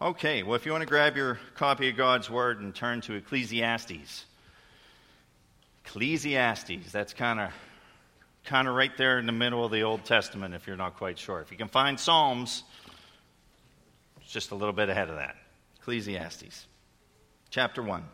Okay, 0.00 0.44
well, 0.44 0.54
if 0.54 0.64
you 0.64 0.70
want 0.70 0.82
to 0.82 0.86
grab 0.86 1.16
your 1.16 1.40
copy 1.56 1.88
of 1.88 1.96
God's 1.96 2.30
Word 2.30 2.60
and 2.60 2.72
turn 2.72 3.00
to 3.00 3.14
Ecclesiastes. 3.14 4.26
Ecclesiastes, 5.84 6.92
that's 6.92 7.12
kind 7.12 7.40
of 7.40 7.50
kind 8.44 8.68
of 8.68 8.76
right 8.76 8.96
there 8.96 9.18
in 9.18 9.26
the 9.26 9.32
middle 9.32 9.64
of 9.64 9.72
the 9.72 9.82
Old 9.82 10.04
Testament 10.04 10.54
if 10.54 10.68
you're 10.68 10.76
not 10.76 10.96
quite 10.96 11.18
sure. 11.18 11.40
If 11.40 11.50
you 11.50 11.58
can 11.58 11.66
find 11.66 11.98
Psalms, 11.98 12.62
it's 14.22 14.30
just 14.30 14.52
a 14.52 14.54
little 14.54 14.72
bit 14.72 14.88
ahead 14.88 15.10
of 15.10 15.16
that. 15.16 15.34
Ecclesiastes, 15.80 16.66
chapter 17.50 17.82
1. 17.82 18.04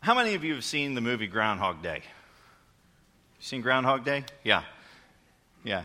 How 0.00 0.16
many 0.16 0.34
of 0.34 0.42
you 0.42 0.54
have 0.54 0.64
seen 0.64 0.94
the 0.94 1.00
movie 1.00 1.28
Groundhog 1.28 1.80
Day? 1.80 2.02
Seen 3.38 3.60
Groundhog 3.60 4.04
Day? 4.04 4.24
Yeah. 4.42 4.64
Yeah. 5.62 5.84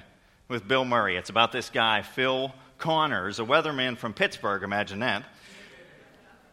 With 0.50 0.68
Bill 0.68 0.84
Murray. 0.84 1.16
It's 1.16 1.29
about 1.29 1.52
this 1.52 1.70
guy, 1.70 2.02
Phil 2.02 2.52
Connors, 2.79 3.39
a 3.39 3.43
weatherman 3.43 3.96
from 3.96 4.15
Pittsburgh, 4.15 4.64
imagine 4.64 4.97
that, 5.00 5.23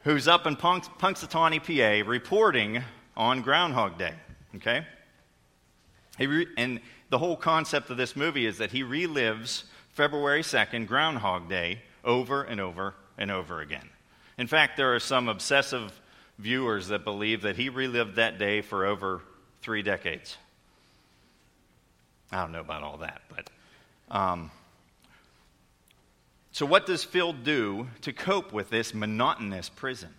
who's 0.04 0.28
up 0.28 0.46
in 0.46 0.54
Punx- 0.54 0.90
Punxsutawney, 0.98 1.60
PA, 1.60 2.06
reporting 2.06 2.82
on 3.16 3.40
Groundhog 3.40 3.96
Day. 3.96 4.12
Okay? 4.56 4.84
Re- 6.18 6.46
and 6.58 6.80
the 7.08 7.16
whole 7.16 7.38
concept 7.38 7.88
of 7.88 7.96
this 7.96 8.14
movie 8.14 8.44
is 8.44 8.58
that 8.58 8.70
he 8.70 8.82
relives 8.82 9.62
February 9.94 10.42
2nd, 10.42 10.86
Groundhog 10.86 11.48
Day, 11.48 11.80
over 12.04 12.42
and 12.42 12.60
over 12.60 12.92
and 13.16 13.30
over 13.30 13.62
again. 13.62 13.88
In 14.36 14.46
fact, 14.46 14.76
there 14.76 14.94
are 14.94 15.00
some 15.00 15.26
obsessive 15.26 15.98
viewers 16.38 16.88
that 16.88 17.02
believe 17.02 17.40
that 17.42 17.56
he 17.56 17.70
relived 17.70 18.16
that 18.16 18.38
day 18.38 18.60
for 18.60 18.84
over 18.84 19.22
three 19.62 19.80
decades. 19.80 20.36
I 22.30 22.42
don't 22.42 22.52
know 22.52 22.60
about 22.60 22.82
all 22.82 22.98
that, 22.98 23.22
but. 23.34 23.48
Um, 24.10 24.50
so, 26.52 26.64
what 26.64 26.86
does 26.86 27.04
Phil 27.04 27.32
do 27.32 27.88
to 28.02 28.12
cope 28.12 28.52
with 28.52 28.70
this 28.70 28.94
monotonous 28.94 29.68
prison? 29.68 30.10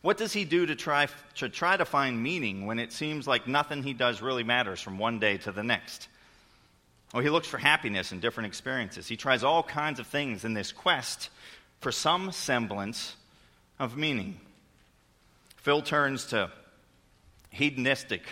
What 0.00 0.16
does 0.16 0.32
he 0.32 0.44
do 0.44 0.66
to 0.66 0.74
try, 0.74 1.06
to 1.36 1.48
try 1.48 1.76
to 1.76 1.84
find 1.84 2.22
meaning 2.22 2.66
when 2.66 2.78
it 2.78 2.92
seems 2.92 3.26
like 3.26 3.46
nothing 3.46 3.82
he 3.82 3.92
does 3.92 4.20
really 4.20 4.42
matters 4.42 4.80
from 4.80 4.98
one 4.98 5.18
day 5.18 5.38
to 5.38 5.52
the 5.52 5.62
next? 5.62 6.08
Well, 7.12 7.22
he 7.22 7.30
looks 7.30 7.46
for 7.46 7.58
happiness 7.58 8.10
in 8.10 8.20
different 8.20 8.48
experiences. 8.48 9.06
He 9.06 9.16
tries 9.16 9.44
all 9.44 9.62
kinds 9.62 10.00
of 10.00 10.06
things 10.06 10.44
in 10.44 10.54
this 10.54 10.72
quest 10.72 11.30
for 11.80 11.92
some 11.92 12.32
semblance 12.32 13.16
of 13.78 13.96
meaning. 13.96 14.40
Phil 15.56 15.82
turns 15.82 16.26
to 16.26 16.50
hedonistic 17.50 18.22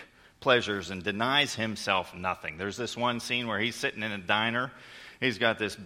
pleasures 0.41 0.91
and 0.91 1.02
denies 1.02 1.55
himself 1.55 2.14
nothing. 2.14 2.56
There's 2.56 2.77
this 2.77 2.96
one 2.96 3.20
scene 3.20 3.46
where 3.46 3.58
he's 3.58 3.77
sitting 3.77 4.02
in 4.02 4.12
a 4.12 4.19
diner. 4.19 4.72
He's 5.20 5.38
got 5.38 5.58
this 5.58 5.77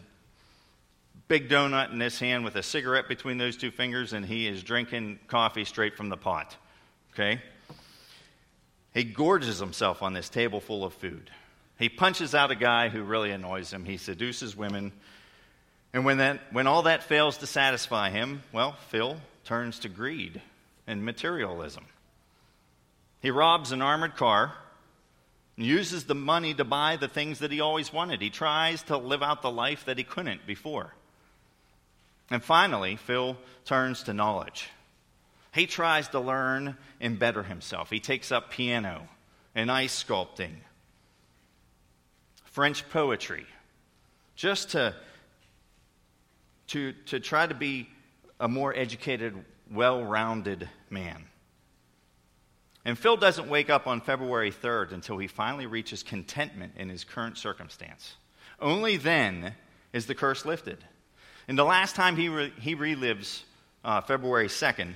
big 1.28 1.48
donut 1.48 1.92
in 1.92 2.00
his 2.00 2.18
hand 2.18 2.44
with 2.44 2.56
a 2.56 2.62
cigarette 2.62 3.08
between 3.08 3.38
those 3.38 3.56
two 3.56 3.70
fingers, 3.70 4.12
and 4.12 4.24
he 4.24 4.46
is 4.46 4.62
drinking 4.62 5.18
coffee 5.26 5.64
straight 5.64 5.96
from 5.96 6.08
the 6.08 6.16
pot. 6.16 6.56
Okay? 7.12 7.40
He 8.92 9.04
gorges 9.04 9.58
himself 9.58 10.02
on 10.02 10.12
this 10.12 10.28
table 10.28 10.60
full 10.60 10.84
of 10.84 10.94
food. 10.94 11.30
He 11.78 11.88
punches 11.88 12.34
out 12.34 12.52
a 12.52 12.56
guy 12.56 12.88
who 12.88 13.02
really 13.02 13.32
annoys 13.32 13.72
him. 13.72 13.84
He 13.84 13.96
seduces 13.96 14.56
women. 14.56 14.92
And 15.92 16.04
when, 16.04 16.18
that, 16.18 16.40
when 16.52 16.66
all 16.66 16.82
that 16.82 17.02
fails 17.02 17.38
to 17.38 17.46
satisfy 17.46 18.10
him, 18.10 18.42
well, 18.52 18.76
Phil 18.88 19.16
turns 19.44 19.80
to 19.80 19.88
greed 19.88 20.40
and 20.86 21.04
materialism. 21.04 21.84
He 23.24 23.30
robs 23.30 23.72
an 23.72 23.80
armored 23.80 24.16
car 24.16 24.52
and 25.56 25.64
uses 25.64 26.04
the 26.04 26.14
money 26.14 26.52
to 26.52 26.62
buy 26.62 26.98
the 26.98 27.08
things 27.08 27.38
that 27.38 27.50
he 27.50 27.58
always 27.58 27.90
wanted. 27.90 28.20
He 28.20 28.28
tries 28.28 28.82
to 28.82 28.98
live 28.98 29.22
out 29.22 29.40
the 29.40 29.50
life 29.50 29.86
that 29.86 29.96
he 29.96 30.04
couldn't 30.04 30.46
before. 30.46 30.92
And 32.30 32.44
finally, 32.44 32.96
Phil 32.96 33.38
turns 33.64 34.02
to 34.02 34.12
knowledge. 34.12 34.68
He 35.54 35.64
tries 35.66 36.08
to 36.08 36.20
learn 36.20 36.76
and 37.00 37.18
better 37.18 37.42
himself. 37.42 37.88
He 37.88 37.98
takes 37.98 38.30
up 38.30 38.50
piano 38.50 39.08
and 39.54 39.72
ice 39.72 40.04
sculpting, 40.04 40.56
French 42.44 42.86
poetry, 42.90 43.46
just 44.36 44.72
to, 44.72 44.94
to, 46.66 46.92
to 47.06 47.20
try 47.20 47.46
to 47.46 47.54
be 47.54 47.88
a 48.38 48.48
more 48.48 48.76
educated, 48.76 49.34
well 49.70 50.04
rounded 50.04 50.68
man. 50.90 51.24
And 52.84 52.98
Phil 52.98 53.16
doesn't 53.16 53.48
wake 53.48 53.70
up 53.70 53.86
on 53.86 54.00
February 54.00 54.50
3rd 54.50 54.92
until 54.92 55.16
he 55.18 55.26
finally 55.26 55.66
reaches 55.66 56.02
contentment 56.02 56.74
in 56.76 56.88
his 56.88 57.02
current 57.02 57.38
circumstance. 57.38 58.14
Only 58.60 58.96
then 58.96 59.54
is 59.92 60.06
the 60.06 60.14
curse 60.14 60.44
lifted. 60.44 60.78
And 61.48 61.58
the 61.58 61.64
last 61.64 61.94
time 61.94 62.16
he, 62.16 62.28
re- 62.28 62.52
he 62.60 62.76
relives 62.76 63.42
uh, 63.84 64.00
February 64.02 64.48
2nd, 64.48 64.94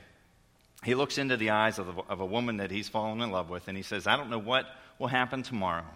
he 0.85 0.95
looks 0.95 1.19
into 1.19 1.37
the 1.37 1.51
eyes 1.51 1.79
of, 1.79 1.87
the, 1.87 2.03
of 2.09 2.21
a 2.21 2.27
woman 2.27 2.59
that 2.59 2.71
he's 2.71 2.89
fallen 2.89 3.21
in 3.21 3.31
love 3.31 3.51
with 3.51 3.69
and 3.69 3.77
he 3.77 3.83
says, 3.83 4.07
I 4.07 4.17
don't 4.17 4.31
know 4.31 4.39
what 4.39 4.67
will 4.99 5.09
happen 5.09 5.43
tomorrow, 5.43 5.87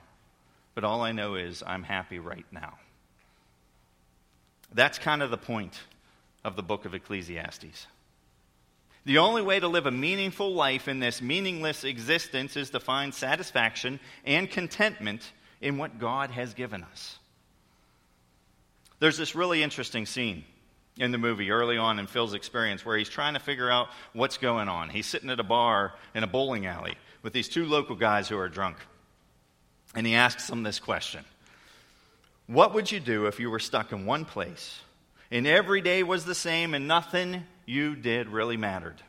but 0.75 0.85
all 0.85 1.03
I 1.03 1.13
know 1.13 1.35
is 1.35 1.63
I'm 1.67 1.83
happy 1.83 2.19
right 2.19 2.47
now. 2.51 2.79
That's 4.75 4.99
kind 4.99 5.23
of 5.23 5.31
the 5.31 5.37
point 5.37 5.79
of 6.45 6.57
the 6.57 6.63
book 6.63 6.85
of 6.85 6.95
Ecclesiastes. 6.95 7.87
The 9.05 9.19
only 9.19 9.43
way 9.43 9.59
to 9.59 9.69
live 9.69 9.87
a 9.87 9.91
meaningful 9.91 10.55
life 10.55 10.87
in 10.87 11.01
this 11.01 11.21
meaningless 11.21 11.85
existence 11.85 12.57
is 12.57 12.71
to 12.71 12.81
find 12.81 13.13
satisfaction 13.13 13.99
and 14.25 14.49
contentment 14.49 15.33
in 15.61 15.77
what 15.77 15.99
God 15.99 16.31
has 16.31 16.55
given 16.55 16.85
us. 16.85 17.19
There's 19.01 19.19
this 19.19 19.35
really 19.35 19.63
interesting 19.63 20.07
scene 20.07 20.45
in 20.99 21.11
the 21.11 21.19
movie 21.19 21.51
early 21.51 21.79
on 21.79 21.99
in 21.99 22.07
Phil's 22.07 22.35
experience 22.35 22.87
where 22.87 22.97
he's 22.97 23.09
trying 23.09 23.35
to 23.35 23.41
figure 23.41 23.71
out 23.71 23.89
what's 24.13 24.39
going 24.39 24.69
on. 24.69 24.89
He's 24.89 25.07
sitting 25.07 25.31
at 25.31 25.41
a 25.41 25.45
bar 25.45 25.95
in 26.15 26.23
a 26.23 26.29
bowling 26.29 26.67
alley 26.67 26.97
with 27.23 27.33
these 27.33 27.49
two 27.49 27.65
local 27.65 27.97
guys 27.97 28.29
who 28.29 28.39
are 28.39 28.49
drunk. 28.49 28.77
And 29.95 30.07
he 30.07 30.15
asks 30.15 30.47
them 30.47 30.63
this 30.63 30.79
question 30.79 31.25
What 32.47 32.75
would 32.75 32.93
you 32.93 33.01
do 33.01 33.27
if 33.27 33.41
you 33.41 33.51
were 33.51 33.59
stuck 33.59 33.91
in 33.91 34.07
one 34.07 34.25
place 34.25 34.81
and 35.33 35.47
every 35.47 35.81
day 35.81 36.03
was 36.03 36.25
the 36.25 36.35
same 36.35 36.75
and 36.75 36.87
nothing 36.87 37.45
you 37.67 37.95
did 37.97 38.29
really 38.29 38.57
mattered? 38.57 39.01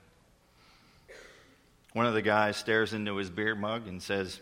One 1.93 2.05
of 2.05 2.13
the 2.13 2.21
guys 2.21 2.57
stares 2.57 2.93
into 2.93 3.15
his 3.15 3.29
beer 3.29 3.55
mug 3.55 3.87
and 3.87 4.01
says, 4.01 4.39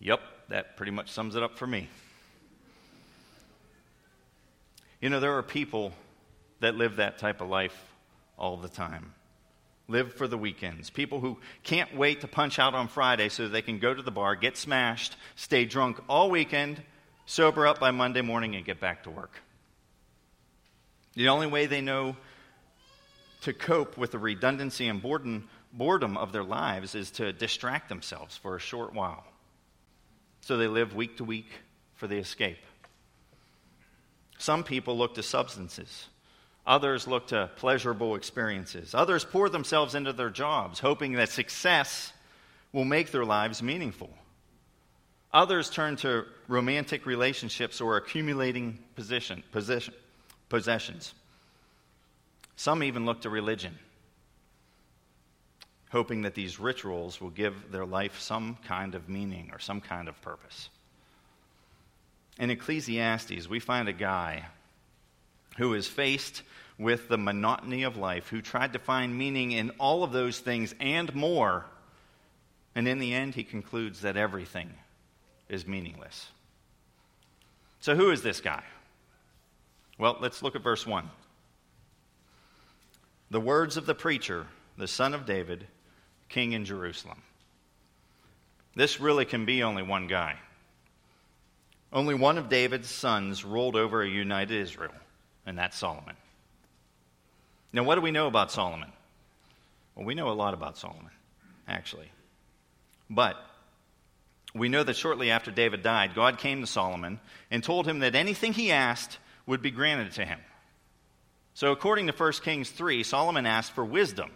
Yep, 0.00 0.20
that 0.48 0.76
pretty 0.76 0.92
much 0.92 1.10
sums 1.10 1.36
it 1.36 1.42
up 1.42 1.58
for 1.58 1.66
me. 1.66 1.88
You 5.00 5.10
know, 5.10 5.20
there 5.20 5.36
are 5.36 5.42
people 5.42 5.92
that 6.60 6.76
live 6.76 6.96
that 6.96 7.18
type 7.18 7.40
of 7.40 7.48
life 7.48 7.78
all 8.38 8.56
the 8.56 8.68
time. 8.68 9.12
Live 9.86 10.14
for 10.14 10.26
the 10.26 10.38
weekends. 10.38 10.88
People 10.88 11.20
who 11.20 11.38
can't 11.62 11.94
wait 11.94 12.22
to 12.22 12.28
punch 12.28 12.58
out 12.58 12.74
on 12.74 12.88
Friday 12.88 13.28
so 13.28 13.48
they 13.48 13.60
can 13.60 13.78
go 13.78 13.92
to 13.92 14.00
the 14.00 14.10
bar, 14.10 14.34
get 14.34 14.56
smashed, 14.56 15.16
stay 15.36 15.66
drunk 15.66 16.00
all 16.08 16.30
weekend, 16.30 16.82
sober 17.26 17.66
up 17.66 17.78
by 17.78 17.90
Monday 17.90 18.22
morning, 18.22 18.54
and 18.56 18.64
get 18.64 18.80
back 18.80 19.02
to 19.02 19.10
work. 19.10 19.42
The 21.14 21.28
only 21.28 21.46
way 21.46 21.66
they 21.66 21.80
know 21.80 22.16
to 23.44 23.52
cope 23.52 23.96
with 23.96 24.10
the 24.10 24.18
redundancy 24.18 24.88
and 24.88 25.00
boredom, 25.00 25.48
boredom 25.72 26.16
of 26.16 26.32
their 26.32 26.42
lives 26.42 26.94
is 26.94 27.10
to 27.12 27.32
distract 27.32 27.88
themselves 27.88 28.36
for 28.36 28.56
a 28.56 28.60
short 28.60 28.94
while. 28.94 29.24
So 30.40 30.56
they 30.56 30.66
live 30.66 30.94
week 30.94 31.18
to 31.18 31.24
week 31.24 31.48
for 31.94 32.06
the 32.06 32.16
escape. 32.16 32.58
Some 34.38 34.64
people 34.64 34.96
look 34.96 35.14
to 35.14 35.22
substances. 35.22 36.06
Others 36.66 37.06
look 37.06 37.28
to 37.28 37.50
pleasurable 37.56 38.14
experiences. 38.14 38.94
Others 38.94 39.24
pour 39.26 39.48
themselves 39.50 39.94
into 39.94 40.12
their 40.12 40.30
jobs, 40.30 40.80
hoping 40.80 41.12
that 41.12 41.28
success 41.28 42.12
will 42.72 42.84
make 42.84 43.10
their 43.10 43.24
lives 43.24 43.62
meaningful. 43.62 44.10
Others 45.32 45.68
turn 45.68 45.96
to 45.96 46.24
romantic 46.48 47.04
relationships 47.04 47.80
or 47.80 47.96
accumulating 47.98 48.78
position, 48.96 49.42
position, 49.52 49.92
possessions. 50.48 51.12
Some 52.64 52.82
even 52.82 53.04
look 53.04 53.20
to 53.20 53.28
religion, 53.28 53.78
hoping 55.90 56.22
that 56.22 56.34
these 56.34 56.58
rituals 56.58 57.20
will 57.20 57.28
give 57.28 57.70
their 57.70 57.84
life 57.84 58.18
some 58.18 58.56
kind 58.66 58.94
of 58.94 59.06
meaning 59.06 59.50
or 59.52 59.58
some 59.58 59.82
kind 59.82 60.08
of 60.08 60.18
purpose. 60.22 60.70
In 62.38 62.48
Ecclesiastes, 62.48 63.50
we 63.50 63.60
find 63.60 63.86
a 63.86 63.92
guy 63.92 64.46
who 65.58 65.74
is 65.74 65.86
faced 65.86 66.40
with 66.78 67.06
the 67.08 67.18
monotony 67.18 67.82
of 67.82 67.98
life, 67.98 68.28
who 68.28 68.40
tried 68.40 68.72
to 68.72 68.78
find 68.78 69.14
meaning 69.14 69.52
in 69.52 69.68
all 69.78 70.02
of 70.02 70.12
those 70.12 70.38
things 70.38 70.74
and 70.80 71.14
more. 71.14 71.66
And 72.74 72.88
in 72.88 72.98
the 72.98 73.12
end, 73.12 73.34
he 73.34 73.44
concludes 73.44 74.00
that 74.00 74.16
everything 74.16 74.72
is 75.50 75.66
meaningless. 75.66 76.28
So, 77.80 77.94
who 77.94 78.10
is 78.10 78.22
this 78.22 78.40
guy? 78.40 78.62
Well, 79.98 80.16
let's 80.18 80.42
look 80.42 80.56
at 80.56 80.62
verse 80.62 80.86
1. 80.86 81.10
The 83.30 83.40
words 83.40 83.76
of 83.76 83.86
the 83.86 83.94
preacher, 83.94 84.46
the 84.76 84.88
son 84.88 85.14
of 85.14 85.26
David, 85.26 85.66
king 86.28 86.52
in 86.52 86.64
Jerusalem. 86.64 87.22
This 88.74 89.00
really 89.00 89.24
can 89.24 89.44
be 89.44 89.62
only 89.62 89.82
one 89.82 90.06
guy. 90.06 90.38
Only 91.92 92.14
one 92.14 92.38
of 92.38 92.48
David's 92.48 92.90
sons 92.90 93.44
ruled 93.44 93.76
over 93.76 94.02
a 94.02 94.08
united 94.08 94.60
Israel, 94.60 94.94
and 95.46 95.56
that's 95.56 95.78
Solomon. 95.78 96.16
Now, 97.72 97.84
what 97.84 97.94
do 97.94 98.00
we 98.00 98.10
know 98.10 98.26
about 98.26 98.50
Solomon? 98.50 98.90
Well, 99.94 100.04
we 100.04 100.14
know 100.14 100.28
a 100.28 100.32
lot 100.32 100.54
about 100.54 100.76
Solomon, 100.76 101.10
actually. 101.68 102.10
But 103.08 103.36
we 104.54 104.68
know 104.68 104.82
that 104.82 104.96
shortly 104.96 105.30
after 105.30 105.50
David 105.50 105.82
died, 105.82 106.14
God 106.14 106.38
came 106.38 106.60
to 106.60 106.66
Solomon 106.66 107.20
and 107.50 107.62
told 107.62 107.86
him 107.86 108.00
that 108.00 108.14
anything 108.14 108.52
he 108.52 108.72
asked 108.72 109.18
would 109.46 109.62
be 109.62 109.70
granted 109.70 110.12
to 110.12 110.24
him. 110.24 110.40
So, 111.54 111.70
according 111.70 112.08
to 112.08 112.12
1 112.12 112.32
Kings 112.44 112.70
3, 112.70 113.04
Solomon 113.04 113.46
asked 113.46 113.72
for 113.72 113.84
wisdom 113.84 114.30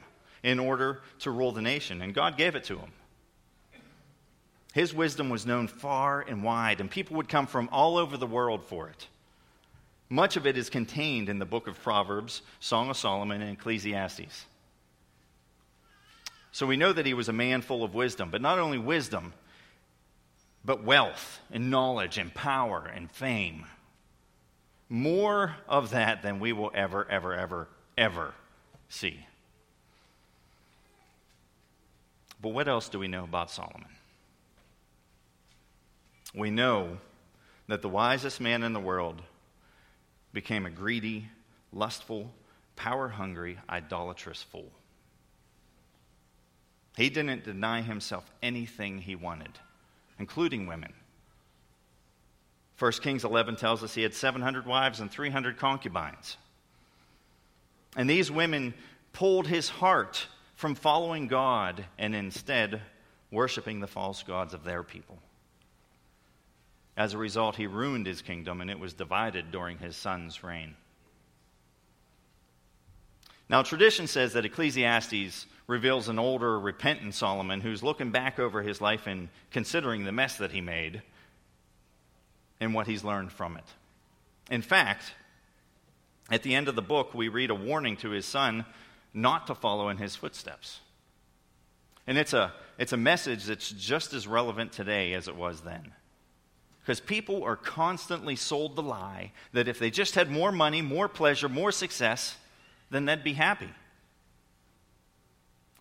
in 0.44 0.60
order 0.60 1.02
to 1.20 1.32
rule 1.32 1.50
the 1.50 1.60
nation, 1.60 2.00
and 2.00 2.14
God 2.14 2.36
gave 2.36 2.54
it 2.54 2.64
to 2.64 2.78
him. 2.78 2.92
His 4.72 4.94
wisdom 4.94 5.28
was 5.28 5.44
known 5.44 5.66
far 5.66 6.20
and 6.20 6.44
wide, 6.44 6.80
and 6.80 6.88
people 6.88 7.16
would 7.16 7.28
come 7.28 7.48
from 7.48 7.68
all 7.72 7.96
over 7.96 8.16
the 8.16 8.26
world 8.26 8.64
for 8.64 8.88
it. 8.88 9.08
Much 10.08 10.36
of 10.36 10.46
it 10.46 10.56
is 10.56 10.70
contained 10.70 11.28
in 11.28 11.40
the 11.40 11.44
book 11.44 11.66
of 11.66 11.82
Proverbs, 11.82 12.42
Song 12.60 12.88
of 12.88 12.96
Solomon, 12.96 13.42
and 13.42 13.58
Ecclesiastes. 13.58 14.46
So 16.52 16.66
we 16.66 16.76
know 16.76 16.92
that 16.92 17.06
he 17.06 17.14
was 17.14 17.28
a 17.28 17.32
man 17.32 17.62
full 17.62 17.82
of 17.82 17.94
wisdom, 17.94 18.30
but 18.30 18.40
not 18.40 18.58
only 18.58 18.78
wisdom, 18.78 19.32
but 20.64 20.84
wealth 20.84 21.40
and 21.50 21.70
knowledge 21.70 22.16
and 22.16 22.32
power 22.32 22.90
and 22.94 23.10
fame. 23.10 23.66
More 24.88 25.56
of 25.68 25.90
that 25.90 26.22
than 26.22 26.40
we 26.40 26.52
will 26.52 26.70
ever, 26.74 27.08
ever, 27.10 27.34
ever, 27.34 27.68
ever 27.96 28.34
see. 28.88 29.26
But 32.40 32.50
what 32.50 32.68
else 32.68 32.88
do 32.88 32.98
we 32.98 33.08
know 33.08 33.24
about 33.24 33.50
Solomon? 33.50 33.88
We 36.34 36.50
know 36.50 36.98
that 37.66 37.82
the 37.82 37.88
wisest 37.88 38.40
man 38.40 38.62
in 38.62 38.72
the 38.72 38.80
world 38.80 39.20
became 40.32 40.66
a 40.66 40.70
greedy, 40.70 41.28
lustful, 41.72 42.30
power 42.76 43.08
hungry, 43.08 43.58
idolatrous 43.68 44.42
fool. 44.42 44.70
He 46.96 47.10
didn't 47.10 47.44
deny 47.44 47.82
himself 47.82 48.30
anything 48.42 48.98
he 48.98 49.14
wanted, 49.14 49.58
including 50.18 50.66
women. 50.66 50.92
1 52.78 52.92
Kings 52.92 53.24
11 53.24 53.56
tells 53.56 53.82
us 53.82 53.94
he 53.94 54.02
had 54.02 54.14
700 54.14 54.64
wives 54.64 55.00
and 55.00 55.10
300 55.10 55.56
concubines. 55.56 56.36
And 57.96 58.08
these 58.08 58.30
women 58.30 58.74
pulled 59.12 59.48
his 59.48 59.68
heart 59.68 60.26
from 60.54 60.74
following 60.74 61.26
God 61.26 61.84
and 61.98 62.14
instead 62.14 62.80
worshiping 63.30 63.80
the 63.80 63.86
false 63.86 64.22
gods 64.22 64.54
of 64.54 64.64
their 64.64 64.82
people. 64.82 65.18
As 66.96 67.14
a 67.14 67.18
result, 67.18 67.56
he 67.56 67.66
ruined 67.66 68.06
his 68.06 68.22
kingdom 68.22 68.60
and 68.60 68.70
it 68.70 68.78
was 68.78 68.92
divided 68.92 69.50
during 69.50 69.78
his 69.78 69.96
son's 69.96 70.42
reign. 70.44 70.74
Now, 73.48 73.62
tradition 73.62 74.06
says 74.06 74.34
that 74.34 74.44
Ecclesiastes 74.44 75.46
reveals 75.66 76.08
an 76.08 76.18
older, 76.18 76.58
repentant 76.58 77.14
Solomon 77.14 77.60
who's 77.60 77.82
looking 77.82 78.10
back 78.10 78.38
over 78.38 78.62
his 78.62 78.80
life 78.80 79.06
and 79.06 79.28
considering 79.50 80.04
the 80.04 80.12
mess 80.12 80.36
that 80.36 80.52
he 80.52 80.60
made 80.60 81.02
and 82.60 82.74
what 82.74 82.86
he's 82.86 83.04
learned 83.04 83.32
from 83.32 83.56
it. 83.56 83.64
In 84.50 84.62
fact, 84.62 85.12
at 86.30 86.42
the 86.42 86.54
end 86.54 86.68
of 86.68 86.74
the 86.74 86.82
book, 86.82 87.14
we 87.14 87.28
read 87.28 87.50
a 87.50 87.54
warning 87.54 87.96
to 87.98 88.10
his 88.10 88.26
son 88.26 88.64
not 89.14 89.46
to 89.46 89.54
follow 89.54 89.88
in 89.88 89.96
his 89.96 90.16
footsteps. 90.16 90.80
And 92.06 92.16
it's 92.16 92.32
a, 92.32 92.52
it's 92.78 92.92
a 92.92 92.98
message 92.98 93.44
that's 93.44 93.70
just 93.70 94.12
as 94.12 94.26
relevant 94.26 94.72
today 94.72 95.14
as 95.14 95.28
it 95.28 95.36
was 95.36 95.60
then. 95.60 95.92
Because 96.80 97.00
people 97.00 97.44
are 97.44 97.56
constantly 97.56 98.34
sold 98.34 98.76
the 98.76 98.82
lie 98.82 99.32
that 99.52 99.68
if 99.68 99.78
they 99.78 99.90
just 99.90 100.14
had 100.14 100.30
more 100.30 100.50
money, 100.50 100.80
more 100.80 101.08
pleasure, 101.08 101.48
more 101.48 101.70
success, 101.70 102.36
then 102.90 103.04
they'd 103.04 103.24
be 103.24 103.34
happy. 103.34 103.68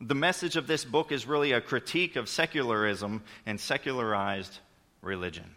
The 0.01 0.15
message 0.15 0.57
of 0.57 0.67
this 0.67 0.83
book 0.83 1.11
is 1.11 1.25
really 1.25 1.53
a 1.53 1.61
critique 1.61 2.17
of 2.17 2.27
secularism 2.27 3.23
and 3.45 3.59
secularized 3.59 4.59
religion. 5.01 5.55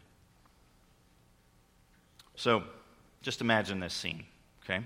So, 2.41 2.63
just 3.21 3.43
imagine 3.43 3.81
this 3.81 3.93
scene, 3.93 4.25
okay? 4.65 4.83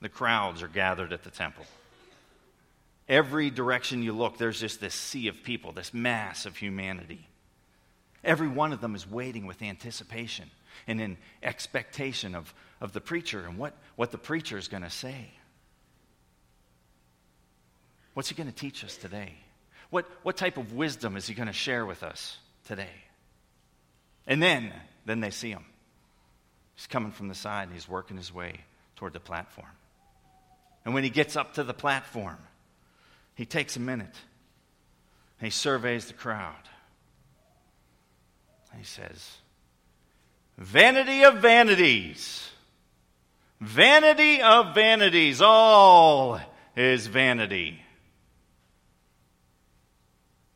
The 0.00 0.08
crowds 0.08 0.64
are 0.64 0.68
gathered 0.68 1.12
at 1.12 1.22
the 1.22 1.30
temple. 1.30 1.64
Every 3.08 3.50
direction 3.50 4.02
you 4.02 4.12
look, 4.12 4.36
there's 4.36 4.58
just 4.58 4.80
this 4.80 4.92
sea 4.92 5.28
of 5.28 5.44
people, 5.44 5.70
this 5.70 5.94
mass 5.94 6.44
of 6.44 6.56
humanity. 6.56 7.28
Every 8.24 8.48
one 8.48 8.72
of 8.72 8.80
them 8.80 8.96
is 8.96 9.08
waiting 9.08 9.46
with 9.46 9.62
anticipation 9.62 10.50
and 10.88 11.00
in 11.00 11.18
expectation 11.40 12.34
of, 12.34 12.52
of 12.80 12.92
the 12.92 13.00
preacher 13.00 13.44
and 13.46 13.58
what, 13.58 13.74
what 13.94 14.10
the 14.10 14.18
preacher 14.18 14.58
is 14.58 14.66
going 14.66 14.82
to 14.82 14.90
say. 14.90 15.30
What's 18.14 18.28
he 18.28 18.34
going 18.34 18.50
to 18.50 18.56
teach 18.56 18.82
us 18.82 18.96
today? 18.96 19.34
What, 19.90 20.10
what 20.24 20.36
type 20.36 20.56
of 20.56 20.72
wisdom 20.72 21.16
is 21.16 21.28
he 21.28 21.34
going 21.34 21.46
to 21.46 21.52
share 21.52 21.86
with 21.86 22.02
us 22.02 22.38
today? 22.66 23.04
And 24.26 24.42
then, 24.42 24.72
then 25.06 25.20
they 25.20 25.30
see 25.30 25.50
him. 25.50 25.64
He's 26.82 26.88
coming 26.88 27.12
from 27.12 27.28
the 27.28 27.34
side 27.36 27.68
and 27.68 27.74
he's 27.74 27.88
working 27.88 28.16
his 28.16 28.34
way 28.34 28.56
toward 28.96 29.12
the 29.12 29.20
platform. 29.20 29.68
And 30.84 30.94
when 30.94 31.04
he 31.04 31.10
gets 31.10 31.36
up 31.36 31.54
to 31.54 31.62
the 31.62 31.72
platform, 31.72 32.38
he 33.36 33.46
takes 33.46 33.76
a 33.76 33.80
minute 33.80 34.16
and 35.38 35.46
he 35.46 35.50
surveys 35.50 36.06
the 36.06 36.14
crowd. 36.14 36.56
He 38.76 38.82
says, 38.82 39.36
Vanity 40.58 41.22
of 41.22 41.36
vanities. 41.36 42.50
Vanity 43.60 44.42
of 44.42 44.74
vanities. 44.74 45.40
All 45.40 46.40
is 46.74 47.06
vanity. 47.06 47.80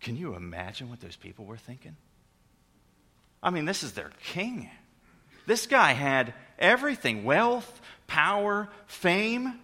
Can 0.01 0.17
you 0.17 0.35
imagine 0.35 0.91
what 0.91 1.01
those 1.01 1.15
people 1.15 1.45
were 1.45 1.57
thinking? 1.57 1.95
I 3.45 3.51
mean, 3.51 3.65
this 3.65 3.85
is 3.85 3.93
their 3.93 4.11
king. 4.25 4.69
This 5.47 5.67
guy 5.67 5.93
had 5.93 6.35
everything 6.59 7.25
wealth, 7.25 7.81
power, 8.07 8.69
fame. 8.87 9.55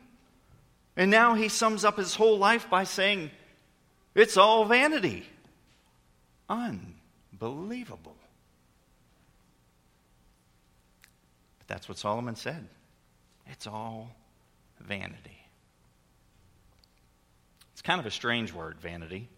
And 0.96 1.10
now 1.10 1.34
he 1.34 1.48
sums 1.48 1.84
up 1.84 1.98
his 1.98 2.14
whole 2.14 2.38
life 2.38 2.70
by 2.70 2.84
saying, 2.84 3.30
It's 4.14 4.36
all 4.36 4.64
vanity. 4.64 5.26
Unbelievable. 6.48 8.16
But 11.58 11.66
That's 11.66 11.88
what 11.88 11.98
Solomon 11.98 12.36
said. 12.36 12.66
It's 13.48 13.66
all 13.66 14.14
vanity. 14.80 15.38
It's 17.72 17.82
kind 17.82 17.98
of 17.98 18.06
a 18.06 18.10
strange 18.10 18.52
word, 18.52 18.78
vanity. 18.80 19.28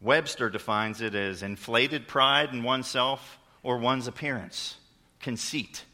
Webster 0.00 0.48
defines 0.48 1.02
it 1.02 1.14
as 1.14 1.42
inflated 1.42 2.08
pride 2.08 2.54
in 2.54 2.62
oneself 2.62 3.38
or 3.62 3.78
one's 3.78 4.06
appearance, 4.06 4.76
conceit. 5.20 5.84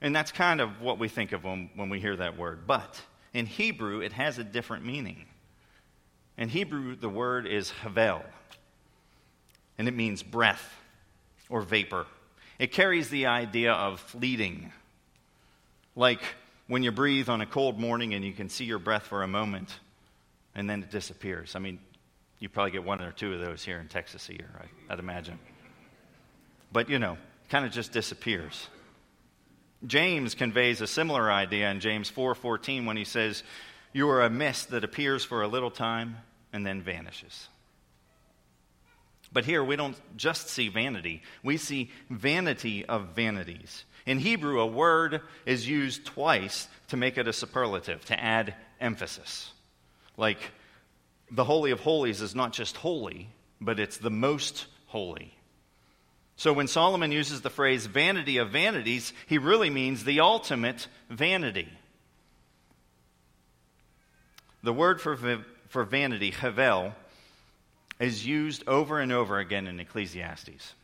And 0.00 0.14
that's 0.14 0.32
kind 0.32 0.60
of 0.60 0.80
what 0.80 0.98
we 0.98 1.08
think 1.08 1.32
of 1.32 1.44
when, 1.44 1.70
when 1.74 1.88
we 1.88 2.00
hear 2.00 2.16
that 2.16 2.36
word. 2.36 2.66
But 2.66 3.00
in 3.32 3.46
Hebrew, 3.46 4.00
it 4.00 4.12
has 4.12 4.38
a 4.38 4.44
different 4.44 4.84
meaning. 4.84 5.26
In 6.38 6.48
Hebrew, 6.48 6.96
the 6.96 7.08
word 7.08 7.46
is 7.46 7.70
havel, 7.70 8.22
and 9.78 9.88
it 9.88 9.94
means 9.94 10.22
breath 10.22 10.74
or 11.48 11.62
vapor. 11.62 12.06
It 12.58 12.72
carries 12.72 13.08
the 13.08 13.26
idea 13.26 13.72
of 13.72 14.00
fleeting. 14.00 14.72
Like 15.94 16.20
when 16.66 16.82
you 16.82 16.92
breathe 16.92 17.28
on 17.28 17.40
a 17.40 17.46
cold 17.46 17.78
morning 17.78 18.14
and 18.14 18.24
you 18.24 18.32
can 18.32 18.48
see 18.48 18.64
your 18.64 18.78
breath 18.78 19.04
for 19.04 19.22
a 19.22 19.28
moment 19.28 19.78
and 20.54 20.68
then 20.68 20.82
it 20.82 20.90
disappears. 20.90 21.54
I 21.54 21.58
mean, 21.58 21.78
you 22.38 22.48
probably 22.48 22.72
get 22.72 22.84
one 22.84 23.00
or 23.00 23.12
two 23.12 23.32
of 23.34 23.40
those 23.40 23.62
here 23.62 23.78
in 23.78 23.88
Texas 23.88 24.28
a 24.28 24.32
year? 24.32 24.48
I'd 24.88 24.98
imagine. 24.98 25.38
But, 26.72 26.88
you 26.88 26.98
know, 26.98 27.18
kind 27.48 27.64
of 27.64 27.72
just 27.72 27.92
disappears. 27.92 28.68
James 29.86 30.34
conveys 30.34 30.80
a 30.80 30.86
similar 30.86 31.30
idea 31.30 31.70
in 31.70 31.80
James 31.80 32.10
4:14 32.10 32.86
when 32.86 32.96
he 32.96 33.04
says, 33.04 33.42
"You 33.92 34.08
are 34.08 34.22
a 34.22 34.30
mist 34.30 34.70
that 34.70 34.84
appears 34.84 35.24
for 35.24 35.42
a 35.42 35.48
little 35.48 35.70
time 35.70 36.18
and 36.52 36.66
then 36.66 36.82
vanishes." 36.82 37.48
But 39.32 39.44
here 39.44 39.62
we 39.62 39.76
don't 39.76 39.96
just 40.16 40.48
see 40.48 40.68
vanity, 40.68 41.22
we 41.42 41.56
see 41.56 41.90
vanity 42.08 42.84
of 42.86 43.14
vanities. 43.14 43.84
In 44.06 44.20
Hebrew, 44.20 44.60
a 44.60 44.66
word 44.66 45.20
is 45.44 45.68
used 45.68 46.06
twice 46.06 46.68
to 46.88 46.96
make 46.96 47.18
it 47.18 47.26
a 47.26 47.32
superlative, 47.32 48.04
to 48.06 48.18
add 48.18 48.54
emphasis. 48.80 49.52
Like, 50.16 50.52
the 51.30 51.44
Holy 51.44 51.72
of 51.72 51.80
Holies 51.80 52.22
is 52.22 52.34
not 52.34 52.52
just 52.52 52.78
holy, 52.78 53.28
but 53.60 53.80
it's 53.80 53.98
the 53.98 54.10
most 54.10 54.66
holy. 54.86 55.36
So 56.36 56.52
when 56.52 56.68
Solomon 56.68 57.12
uses 57.12 57.40
the 57.40 57.50
phrase 57.50 57.86
vanity 57.86 58.36
of 58.36 58.50
vanities, 58.50 59.12
he 59.26 59.38
really 59.38 59.70
means 59.70 60.04
the 60.04 60.20
ultimate 60.20 60.86
vanity. 61.08 61.68
The 64.62 64.72
word 64.72 65.00
for, 65.00 65.16
for 65.68 65.84
vanity, 65.84 66.30
havel, 66.30 66.92
is 67.98 68.26
used 68.26 68.64
over 68.66 69.00
and 69.00 69.12
over 69.12 69.38
again 69.38 69.66
in 69.66 69.80
Ecclesiastes. 69.80 70.74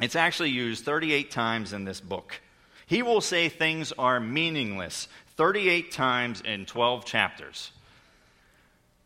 It's 0.00 0.16
actually 0.16 0.50
used 0.50 0.84
38 0.84 1.30
times 1.30 1.72
in 1.72 1.84
this 1.84 2.00
book. 2.00 2.40
He 2.86 3.02
will 3.02 3.20
say 3.20 3.48
things 3.48 3.92
are 3.98 4.20
meaningless 4.20 5.08
38 5.36 5.92
times 5.92 6.42
in 6.42 6.66
12 6.66 7.06
chapters. 7.06 7.70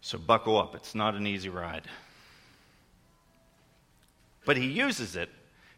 So 0.01 0.19
buckle 0.19 0.59
up, 0.59 0.75
it's 0.75 0.95
not 0.95 1.15
an 1.15 1.27
easy 1.27 1.49
ride. 1.49 1.85
But 4.45 4.57
he 4.57 4.67
uses 4.67 5.15
it. 5.15 5.31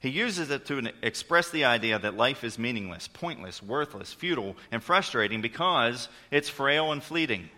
He 0.07 0.13
uses 0.13 0.53
it 0.53 0.67
to 0.67 0.89
express 1.03 1.51
the 1.51 1.65
idea 1.65 1.99
that 1.99 2.17
life 2.17 2.45
is 2.45 2.61
meaningless, 2.61 3.09
pointless, 3.09 3.61
worthless, 3.61 4.13
futile, 4.13 4.55
and 4.71 4.81
frustrating 4.81 5.41
because 5.41 6.09
it's 6.31 6.49
frail 6.49 6.93
and 6.93 7.03
fleeting. 7.03 7.49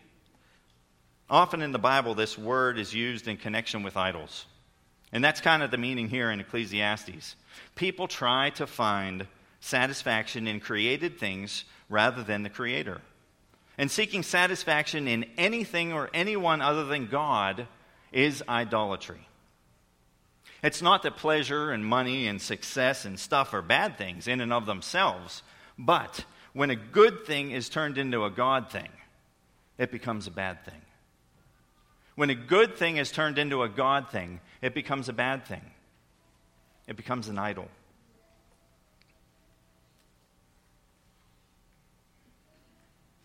Often 1.28 1.61
in 1.61 1.73
the 1.73 1.78
Bible, 1.78 2.14
this 2.14 2.38
word 2.38 2.78
is 2.78 2.95
used 2.95 3.28
in 3.28 3.37
connection 3.37 3.83
with 3.83 3.99
idols. 3.99 4.47
And 5.12 5.23
that's 5.23 5.43
kind 5.43 5.62
of 5.62 5.71
the 5.71 5.76
meaning 5.76 6.09
here 6.09 6.31
in 6.31 6.40
Ecclesiastes. 6.40 7.37
People 7.75 8.09
try 8.09 8.49
to 8.55 8.67
find 8.67 9.26
satisfaction 9.61 10.49
in 10.49 10.59
created 10.59 11.19
things 11.19 11.64
rather 11.90 12.23
than 12.23 12.45
the 12.45 12.49
Creator. 12.49 13.02
And 13.76 13.90
seeking 13.90 14.23
satisfaction 14.23 15.07
in 15.07 15.26
anything 15.37 15.93
or 15.93 16.09
anyone 16.14 16.62
other 16.62 16.87
than 16.87 17.09
God 17.09 17.67
is 18.11 18.43
idolatry. 18.49 19.28
It's 20.62 20.82
not 20.82 21.02
that 21.04 21.16
pleasure 21.16 21.70
and 21.70 21.84
money 21.84 22.26
and 22.26 22.42
success 22.42 23.04
and 23.04 23.18
stuff 23.18 23.54
are 23.54 23.62
bad 23.62 23.96
things 23.96 24.26
in 24.26 24.40
and 24.40 24.52
of 24.52 24.66
themselves, 24.66 25.42
but 25.78 26.24
when 26.52 26.70
a 26.70 26.76
good 26.76 27.24
thing 27.24 27.52
is 27.52 27.68
turned 27.68 27.98
into 27.98 28.24
a 28.24 28.30
God 28.30 28.70
thing, 28.70 28.88
it 29.78 29.92
becomes 29.92 30.26
a 30.26 30.32
bad 30.32 30.64
thing. 30.64 30.82
When 32.16 32.30
a 32.30 32.34
good 32.34 32.76
thing 32.76 32.96
is 32.96 33.12
turned 33.12 33.38
into 33.38 33.62
a 33.62 33.68
God 33.68 34.10
thing, 34.10 34.40
it 34.60 34.74
becomes 34.74 35.08
a 35.08 35.12
bad 35.12 35.46
thing. 35.46 35.62
It 36.88 36.96
becomes 36.96 37.28
an 37.28 37.38
idol. 37.38 37.68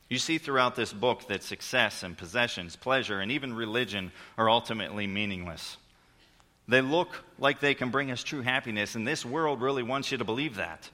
You 0.10 0.20
see 0.20 0.38
throughout 0.38 0.76
this 0.76 0.94
book 0.94 1.28
that 1.30 1.42
success 1.42 2.04
and 2.04 2.16
possessions, 2.16 2.76
pleasure, 2.76 3.20
and 3.20 3.32
even 3.32 3.56
religion 3.56 4.12
are 4.38 4.48
ultimately 4.48 5.08
meaningless. 5.08 5.78
They 6.68 6.82
look 6.82 7.24
like 7.38 7.60
they 7.60 7.74
can 7.74 7.90
bring 7.90 8.12
us 8.12 8.24
true 8.24 8.42
happiness, 8.42 8.96
and 8.96 9.06
this 9.06 9.26
world 9.26 9.62
really 9.62 9.84
wants 9.84 10.12
you 10.12 10.18
to 10.18 10.24
believe 10.24 10.56
that. 10.56 10.90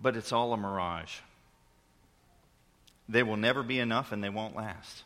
But 0.00 0.16
it's 0.16 0.32
all 0.32 0.52
a 0.52 0.56
mirage. 0.56 1.18
They 3.08 3.22
will 3.22 3.36
never 3.36 3.62
be 3.62 3.78
enough 3.78 4.12
and 4.12 4.22
they 4.22 4.30
won't 4.30 4.56
last. 4.56 5.04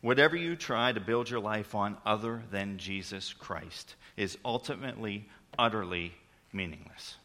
Whatever 0.00 0.36
you 0.36 0.56
try 0.56 0.92
to 0.92 1.00
build 1.00 1.28
your 1.28 1.40
life 1.40 1.74
on 1.74 1.98
other 2.06 2.42
than 2.50 2.78
Jesus 2.78 3.34
Christ 3.34 3.96
is 4.16 4.38
ultimately, 4.44 5.28
utterly 5.58 6.14
meaningless. 6.52 7.16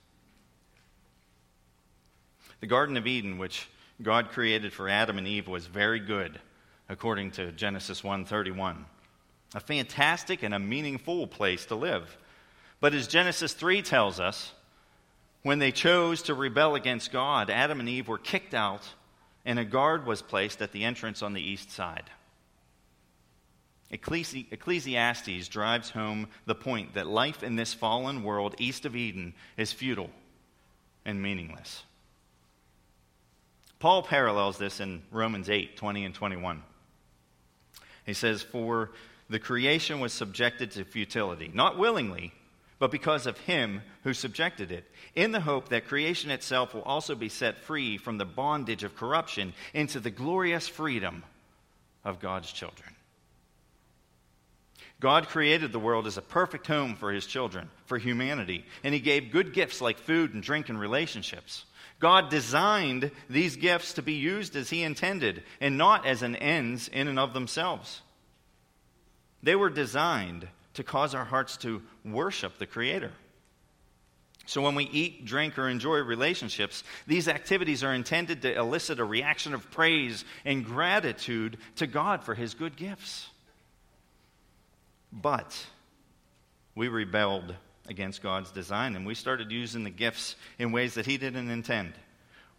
The 2.60 2.68
Garden 2.68 2.98
of 2.98 3.08
Eden, 3.08 3.38
which 3.38 3.70
God 4.02 4.30
created 4.30 4.74
for 4.74 4.90
Adam 4.90 5.18
and 5.18 5.28
Eve, 5.28 5.48
was 5.48 5.68
very 5.68 6.00
good, 6.00 6.40
according 6.90 7.32
to 7.32 7.54
Genesis 7.54 8.02
1:31. 8.04 8.86
A 9.56 9.60
fantastic 9.60 10.44
and 10.44 10.54
a 10.54 10.60
meaningful 10.60 11.26
place 11.26 11.66
to 11.68 11.76
live. 11.76 12.18
But 12.80 12.94
as 12.94 13.08
Genesis 13.08 13.54
3 13.54 13.82
tells 13.82 14.20
us, 14.20 14.52
when 15.42 15.60
they 15.60 15.72
chose 15.72 16.24
to 16.24 16.34
rebel 16.34 16.76
against 16.76 17.12
God, 17.12 17.50
Adam 17.50 17.80
and 17.80 17.88
Eve 17.88 18.08
were 18.08 18.18
kicked 18.18 18.54
out, 18.54 18.82
and 19.46 19.58
a 19.58 19.66
guard 19.66 20.06
was 20.06 20.22
placed 20.22 20.62
at 20.62 20.72
the 20.72 20.84
entrance 20.84 21.22
on 21.22 21.34
the 21.34 21.42
east 21.42 21.72
side. 21.72 22.10
Ecclesi- 23.92 24.48
Ecclesiastes 24.52 25.48
drives 25.48 25.92
home 25.92 26.28
the 26.46 26.56
point 26.56 26.96
that 26.96 27.08
life 27.08 27.44
in 27.44 27.56
this 27.56 27.74
fallen 27.74 28.24
world 28.24 28.56
east 28.58 28.86
of 28.86 28.96
Eden 28.96 29.34
is 29.56 29.72
futile 29.72 30.10
and 31.06 31.22
meaningless. 31.22 31.84
Paul 33.80 34.04
parallels 34.04 34.58
this 34.58 34.80
in 34.80 35.04
Romans 35.12 35.50
8 35.50 35.78
20 35.78 36.06
and 36.06 36.16
21. 36.16 36.64
He 38.06 38.14
says, 38.14 38.42
For 38.42 38.92
the 39.30 39.40
creation 39.40 40.00
was 40.00 40.14
subjected 40.14 40.72
to 40.72 40.86
futility, 40.86 41.50
not 41.54 41.78
willingly, 41.78 42.34
but 42.78 42.92
because 42.92 43.26
of 43.26 43.38
him 43.40 43.82
who 44.04 44.14
subjected 44.14 44.72
it, 44.72 44.86
in 45.16 45.32
the 45.32 45.40
hope 45.40 45.70
that 45.70 45.88
creation 45.88 46.30
itself 46.30 46.74
will 46.74 46.84
also 46.84 47.16
be 47.16 47.30
set 47.30 47.58
free 47.58 47.98
from 47.98 48.18
the 48.18 48.26
bondage 48.26 48.84
of 48.84 48.96
corruption 48.96 49.54
into 49.74 50.00
the 50.00 50.12
glorious 50.12 50.68
freedom 50.68 51.24
of 52.04 52.20
God's 52.20 52.52
children. 52.52 52.90
God 55.00 55.28
created 55.28 55.72
the 55.72 55.80
world 55.80 56.08
as 56.08 56.18
a 56.18 56.22
perfect 56.22 56.68
home 56.68 56.96
for 56.96 57.12
his 57.12 57.26
children, 57.26 57.70
for 57.86 57.98
humanity, 57.98 58.66
and 58.84 58.94
he 58.94 59.00
gave 59.00 59.32
good 59.32 59.54
gifts 59.54 59.82
like 59.82 59.98
food 59.98 60.34
and 60.34 60.42
drink 60.42 60.70
and 60.70 60.80
relationships. 60.80 61.66
God 62.00 62.30
designed 62.30 63.12
these 63.30 63.56
gifts 63.56 63.94
to 63.94 64.02
be 64.02 64.14
used 64.14 64.56
as 64.56 64.70
he 64.70 64.84
intended 64.84 65.44
and 65.62 65.78
not 65.78 66.06
as 66.06 66.22
an 66.22 66.36
ends 66.36 66.88
in 66.88 67.08
and 67.08 67.20
of 67.20 67.34
themselves. 67.34 68.02
They 69.46 69.56
were 69.56 69.70
designed 69.70 70.48
to 70.74 70.84
cause 70.84 71.14
our 71.14 71.24
hearts 71.24 71.56
to 71.58 71.84
worship 72.04 72.58
the 72.58 72.66
creator. 72.66 73.12
So, 74.48 74.60
when 74.62 74.74
we 74.74 74.86
eat, 74.86 75.26
drink, 75.26 75.60
or 75.60 75.70
enjoy 75.70 76.00
relationships, 76.00 76.84
these 77.06 77.28
activities 77.28 77.84
are 77.84 77.94
intended 77.94 78.42
to 78.42 78.58
elicit 78.58 79.00
a 79.00 79.06
reaction 79.06 79.54
of 79.54 79.70
praise 79.70 80.26
and 80.46 80.66
gratitude 80.66 81.58
to 81.76 81.86
God 81.86 82.24
for 82.24 82.34
his 82.34 82.56
good 82.56 82.76
gifts. 82.76 83.28
But 85.12 85.56
we 86.74 86.88
rebelled 86.88 87.56
against 87.88 88.24
God's 88.24 88.50
design 88.50 88.96
and 88.96 89.06
we 89.06 89.14
started 89.14 89.52
using 89.52 89.84
the 89.84 89.92
gifts 89.92 90.36
in 90.58 90.72
ways 90.72 90.96
that 90.96 91.06
He 91.06 91.18
didn't 91.18 91.52
intend. 91.52 91.94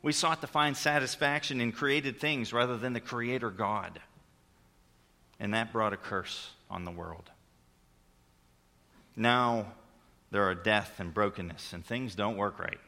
We 0.03 0.13
sought 0.13 0.41
to 0.43 0.47
find 0.47 0.77
satisfaction 0.77 1.61
in 1.61 1.73
created 1.73 2.21
things 2.21 2.53
rather 2.53 2.77
than 2.77 2.93
the 2.93 3.01
Creator 3.01 3.51
God. 3.51 4.01
And 5.39 5.55
that 5.55 5.73
brought 5.73 5.93
a 5.93 5.97
curse 5.97 6.51
on 6.71 6.85
the 6.85 6.91
world. 6.91 7.31
Now 9.15 9.67
there 10.31 10.45
are 10.45 10.55
death 10.55 10.99
and 10.99 11.13
brokenness, 11.13 11.73
and 11.73 11.85
things 11.85 12.15
don't 12.15 12.37
work 12.37 12.59
right. 12.59 12.81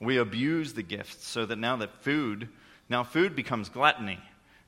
We 0.00 0.18
abuse 0.18 0.74
the 0.74 0.82
gifts 0.82 1.26
so 1.26 1.46
that 1.46 1.56
now 1.56 1.76
that 1.76 2.02
food, 2.02 2.48
now 2.88 3.02
food 3.02 3.34
becomes 3.34 3.68
gluttony 3.68 4.20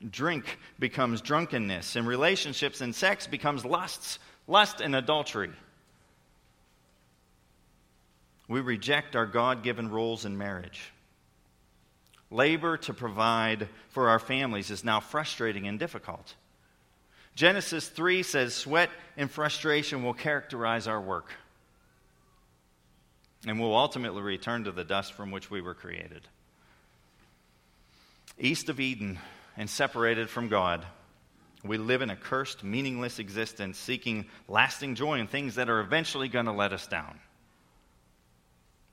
drink 0.07 0.57
becomes 0.77 1.21
drunkenness, 1.21 1.95
and 1.95 2.07
relationships 2.07 2.81
and 2.81 2.95
sex 2.95 3.27
becomes 3.27 3.65
lusts, 3.65 4.19
lust 4.47 4.81
and 4.81 4.95
adultery. 4.95 5.51
We 8.47 8.61
reject 8.61 9.15
our 9.15 9.25
God 9.25 9.63
given 9.63 9.91
roles 9.91 10.25
in 10.25 10.37
marriage. 10.37 10.91
Labor 12.31 12.77
to 12.77 12.93
provide 12.93 13.67
for 13.89 14.09
our 14.09 14.19
families 14.19 14.69
is 14.69 14.83
now 14.83 14.99
frustrating 14.99 15.67
and 15.67 15.79
difficult. 15.79 16.35
Genesis 17.35 17.87
3 17.87 18.23
says 18.23 18.53
sweat 18.53 18.89
and 19.17 19.31
frustration 19.31 20.03
will 20.03 20.13
characterize 20.13 20.87
our 20.87 21.01
work, 21.01 21.31
and 23.47 23.59
we'll 23.59 23.75
ultimately 23.75 24.21
return 24.21 24.65
to 24.65 24.71
the 24.71 24.83
dust 24.83 25.13
from 25.13 25.31
which 25.31 25.49
we 25.49 25.61
were 25.61 25.73
created. 25.73 26.27
East 28.37 28.69
of 28.69 28.79
Eden, 28.79 29.19
and 29.59 29.69
separated 29.69 30.29
from 30.29 30.47
God. 30.47 30.85
We 31.65 31.77
live 31.77 32.01
in 32.01 32.09
a 32.09 32.15
cursed, 32.15 32.63
meaningless 32.63 33.19
existence, 33.19 33.77
seeking 33.77 34.25
lasting 34.47 34.95
joy 34.95 35.19
in 35.19 35.27
things 35.27 35.55
that 35.55 35.69
are 35.69 35.81
eventually 35.81 36.29
going 36.29 36.45
to 36.45 36.53
let 36.53 36.71
us 36.71 36.87
down. 36.87 37.19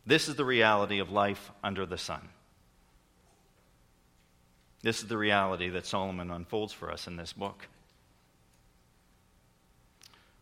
This 0.04 0.28
is 0.28 0.34
the 0.34 0.44
reality 0.44 0.98
of 0.98 1.10
life 1.10 1.52
under 1.62 1.86
the 1.86 1.96
sun. 1.96 2.28
This 4.86 5.02
is 5.02 5.08
the 5.08 5.18
reality 5.18 5.70
that 5.70 5.84
Solomon 5.84 6.30
unfolds 6.30 6.72
for 6.72 6.92
us 6.92 7.08
in 7.08 7.16
this 7.16 7.32
book. 7.32 7.66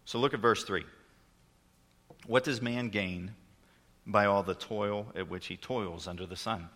So 0.05 0.19
look 0.19 0.35
at 0.35 0.41
verse 0.41 0.65
3. 0.65 0.85
What 2.27 2.45
does 2.45 2.61
man 2.61 2.91
gain 2.91 3.31
by 4.07 4.27
all 4.27 4.43
the 4.43 4.55
toil 4.55 5.07
at 5.17 5.31
which 5.31 5.47
he 5.47 5.57
toils 5.57 6.07
under 6.07 6.27
the 6.27 6.37
sun? 6.37 6.69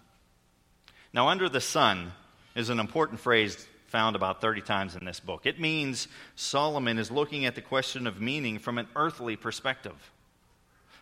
Now, 1.12 1.28
under 1.28 1.50
the 1.50 1.60
sun 1.60 2.12
is 2.54 2.70
an 2.70 2.80
important 2.80 3.20
phrase 3.20 3.68
found 3.88 4.16
about 4.16 4.40
30 4.40 4.62
times 4.62 4.96
in 4.96 5.04
this 5.04 5.20
book. 5.20 5.44
It 5.44 5.60
means 5.60 6.08
Solomon 6.36 6.98
is 6.98 7.10
looking 7.10 7.44
at 7.44 7.54
the 7.54 7.60
question 7.60 8.06
of 8.06 8.18
meaning 8.18 8.60
from 8.60 8.78
an 8.78 8.88
earthly 8.96 9.36
perspective. 9.36 10.10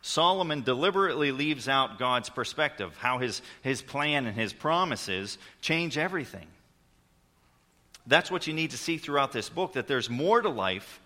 Solomon 0.02 0.62
deliberately 0.62 1.30
leaves 1.30 1.68
out 1.68 2.00
God's 2.00 2.28
perspective, 2.28 2.96
how 2.96 3.18
his, 3.18 3.40
his 3.62 3.82
plan 3.82 4.26
and 4.26 4.36
his 4.36 4.52
promises 4.52 5.38
change 5.60 5.96
everything. 5.96 6.48
That's 8.06 8.30
what 8.30 8.46
you 8.46 8.52
need 8.52 8.70
to 8.70 8.76
see 8.76 8.98
throughout 8.98 9.32
this 9.32 9.48
book 9.48 9.72
that 9.72 9.88
there's 9.88 10.08
more 10.08 10.40
to 10.40 10.48
life 10.48 11.00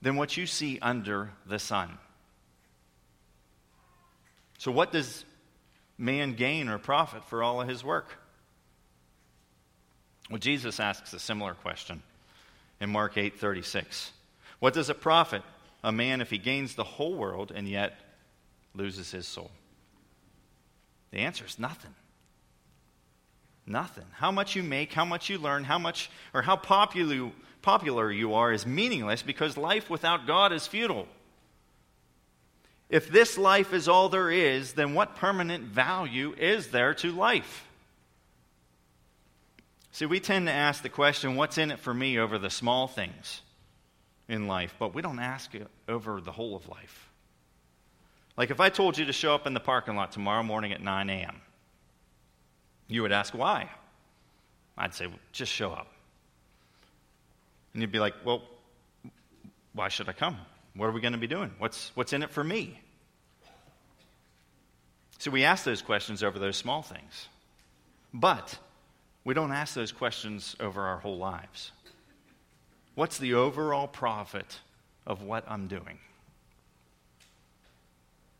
than 0.00 0.16
what 0.16 0.36
you 0.36 0.46
see 0.46 0.78
under 0.80 1.30
the 1.46 1.58
sun. 1.58 1.98
So, 4.58 4.70
what 4.70 4.92
does 4.92 5.24
man 5.98 6.34
gain 6.34 6.68
or 6.68 6.78
profit 6.78 7.24
for 7.24 7.42
all 7.42 7.60
of 7.60 7.68
his 7.68 7.84
work? 7.84 8.16
Well, 10.30 10.38
Jesus 10.38 10.80
asks 10.80 11.12
a 11.12 11.18
similar 11.18 11.54
question 11.54 12.02
in 12.80 12.90
Mark 12.90 13.16
8:36. 13.16 14.10
What 14.58 14.74
does 14.74 14.90
it 14.90 15.00
profit 15.00 15.42
a 15.84 15.92
man 15.92 16.20
if 16.20 16.30
he 16.30 16.38
gains 16.38 16.74
the 16.74 16.84
whole 16.84 17.14
world 17.14 17.52
and 17.54 17.68
yet 17.68 18.00
loses 18.74 19.10
his 19.10 19.26
soul? 19.26 19.50
The 21.10 21.18
answer 21.18 21.44
is 21.44 21.58
nothing. 21.58 21.94
Nothing. 23.66 24.06
How 24.12 24.30
much 24.32 24.56
you 24.56 24.62
make, 24.62 24.92
how 24.92 25.04
much 25.04 25.30
you 25.30 25.38
learn, 25.38 25.64
how 25.64 25.78
much 25.78 26.10
or 26.34 26.42
how 26.42 26.56
popular, 26.56 27.30
popular 27.62 28.10
you 28.10 28.34
are 28.34 28.52
is 28.52 28.66
meaningless 28.66 29.22
because 29.22 29.56
life 29.56 29.88
without 29.88 30.26
God 30.26 30.52
is 30.52 30.66
futile. 30.66 31.06
If 32.90 33.08
this 33.08 33.38
life 33.38 33.72
is 33.72 33.88
all 33.88 34.08
there 34.08 34.30
is, 34.30 34.74
then 34.74 34.94
what 34.94 35.16
permanent 35.16 35.64
value 35.64 36.34
is 36.36 36.68
there 36.68 36.92
to 36.94 37.10
life? 37.12 37.66
See, 39.92 40.06
we 40.06 40.20
tend 40.20 40.46
to 40.46 40.52
ask 40.52 40.82
the 40.82 40.88
question, 40.88 41.36
what's 41.36 41.58
in 41.58 41.70
it 41.70 41.78
for 41.78 41.94
me 41.94 42.18
over 42.18 42.38
the 42.38 42.50
small 42.50 42.88
things 42.88 43.42
in 44.28 44.46
life, 44.46 44.74
but 44.78 44.94
we 44.94 45.02
don't 45.02 45.18
ask 45.18 45.54
it 45.54 45.68
over 45.88 46.20
the 46.20 46.32
whole 46.32 46.56
of 46.56 46.68
life. 46.68 47.08
Like 48.36 48.50
if 48.50 48.60
I 48.60 48.70
told 48.70 48.98
you 48.98 49.04
to 49.04 49.12
show 49.12 49.34
up 49.34 49.46
in 49.46 49.54
the 49.54 49.60
parking 49.60 49.96
lot 49.96 50.12
tomorrow 50.12 50.42
morning 50.42 50.72
at 50.72 50.82
9 50.82 51.10
a.m., 51.10 51.40
you 52.94 53.02
would 53.02 53.12
ask 53.12 53.34
why. 53.34 53.70
I'd 54.76 54.94
say, 54.94 55.08
just 55.32 55.52
show 55.52 55.70
up. 55.70 55.88
And 57.72 57.82
you'd 57.82 57.92
be 57.92 57.98
like, 57.98 58.14
well, 58.24 58.42
why 59.72 59.88
should 59.88 60.08
I 60.08 60.12
come? 60.12 60.36
What 60.74 60.86
are 60.86 60.92
we 60.92 61.00
going 61.00 61.12
to 61.12 61.18
be 61.18 61.26
doing? 61.26 61.52
What's, 61.58 61.90
what's 61.94 62.12
in 62.12 62.22
it 62.22 62.30
for 62.30 62.42
me? 62.42 62.78
So 65.18 65.30
we 65.30 65.44
ask 65.44 65.64
those 65.64 65.82
questions 65.82 66.22
over 66.22 66.38
those 66.38 66.56
small 66.56 66.82
things. 66.82 67.28
But 68.12 68.58
we 69.24 69.34
don't 69.34 69.52
ask 69.52 69.74
those 69.74 69.92
questions 69.92 70.56
over 70.58 70.82
our 70.82 70.98
whole 70.98 71.16
lives. 71.16 71.70
What's 72.94 73.18
the 73.18 73.34
overall 73.34 73.86
profit 73.86 74.58
of 75.06 75.22
what 75.22 75.44
I'm 75.48 75.68
doing? 75.68 75.98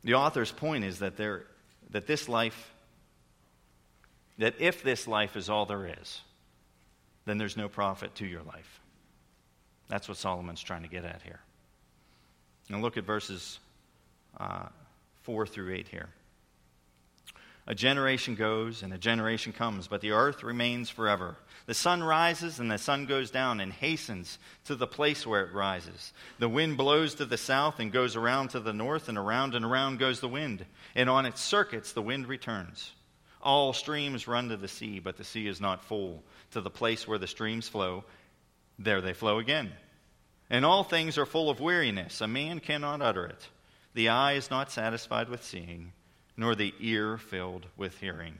The 0.05 0.15
author's 0.15 0.51
point 0.51 0.85
is 0.85 0.99
that, 0.99 1.17
there, 1.17 1.45
that 1.91 2.07
this 2.07 2.29
life, 2.29 2.72
that 4.39 4.55
if 4.59 4.83
this 4.83 5.07
life 5.07 5.37
is 5.37 5.49
all 5.49 5.67
there 5.67 5.87
is, 6.01 6.21
then 7.25 7.39
there's 7.39 7.57
no 7.57 7.69
profit 7.69 8.15
to 8.17 8.27
your 8.27 8.43
life. 8.43 8.81
That's 9.89 10.09
what 10.09 10.17
Solomon's 10.17 10.63
trying 10.63 10.83
to 10.83 10.89
get 10.89 11.05
at 11.05 11.23
here. 11.23 11.41
Now 12.69 12.79
look 12.79 12.97
at 12.97 13.05
verses 13.05 13.59
uh, 14.39 14.67
4 15.23 15.47
through 15.47 15.75
8 15.75 15.89
here. 15.89 16.09
A 17.67 17.75
generation 17.75 18.35
goes 18.35 18.83
and 18.83 18.93
a 18.93 18.99
generation 18.99 19.53
comes, 19.53 19.87
but 19.87 20.01
the 20.01 20.11
earth 20.11 20.43
remains 20.43 20.91
forever. 20.91 21.37
The 21.67 21.75
sun 21.75 22.03
rises 22.03 22.59
and 22.59 22.69
the 22.69 22.79
sun 22.79 23.07
goes 23.07 23.31
down 23.31 23.61
and 23.61 23.73
hastens 23.73 24.39
to 24.65 24.75
the 24.75 24.87
place 24.87 25.25
where 25.25 25.45
it 25.45 25.53
rises. 25.53 26.13
The 26.41 26.49
wind 26.49 26.77
blows 26.77 27.15
to 27.17 27.25
the 27.25 27.37
south 27.37 27.79
and 27.79 27.93
goes 27.93 28.17
around 28.17 28.49
to 28.49 28.61
the 28.61 28.73
north, 28.73 29.09
and 29.09 29.17
around 29.17 29.55
and 29.55 29.65
around 29.65 30.01
goes 30.01 30.19
the 30.19 30.29
wind. 30.29 30.65
And 30.97 31.09
on 31.09 31.25
its 31.25 31.41
circuits 31.41 31.93
the 31.93 32.03
wind 32.03 32.27
returns. 32.27 32.91
All 33.43 33.73
streams 33.73 34.29
run 34.29 34.49
to 34.51 34.57
the 34.57 34.69
sea, 34.69 35.01
but 35.01 35.17
the 35.17 35.25
sea 35.25 35.47
is 35.47 35.61
not 35.61 35.85
full. 35.85 36.23
To 36.53 36.61
the 36.61 36.71
place 36.71 37.09
where 37.09 37.19
the 37.19 37.27
streams 37.27 37.69
flow, 37.69 38.05
there 38.79 39.01
they 39.01 39.13
flow 39.13 39.39
again. 39.39 39.73
And 40.51 40.65
all 40.65 40.85
things 40.85 41.19
are 41.19 41.27
full 41.27 41.51
of 41.51 41.61
weariness. 41.61 42.21
A 42.21 42.29
man 42.29 42.61
cannot 42.61 43.03
utter 43.03 43.27
it. 43.27 43.49
The 43.95 44.11
eye 44.11 44.35
is 44.35 44.51
not 44.51 44.71
satisfied 44.71 45.29
with 45.29 45.45
seeing 45.45 45.93
nor 46.37 46.55
the 46.55 46.75
ear 46.81 47.19
filled 47.19 47.67
with 47.77 47.99
hearing. 47.99 48.39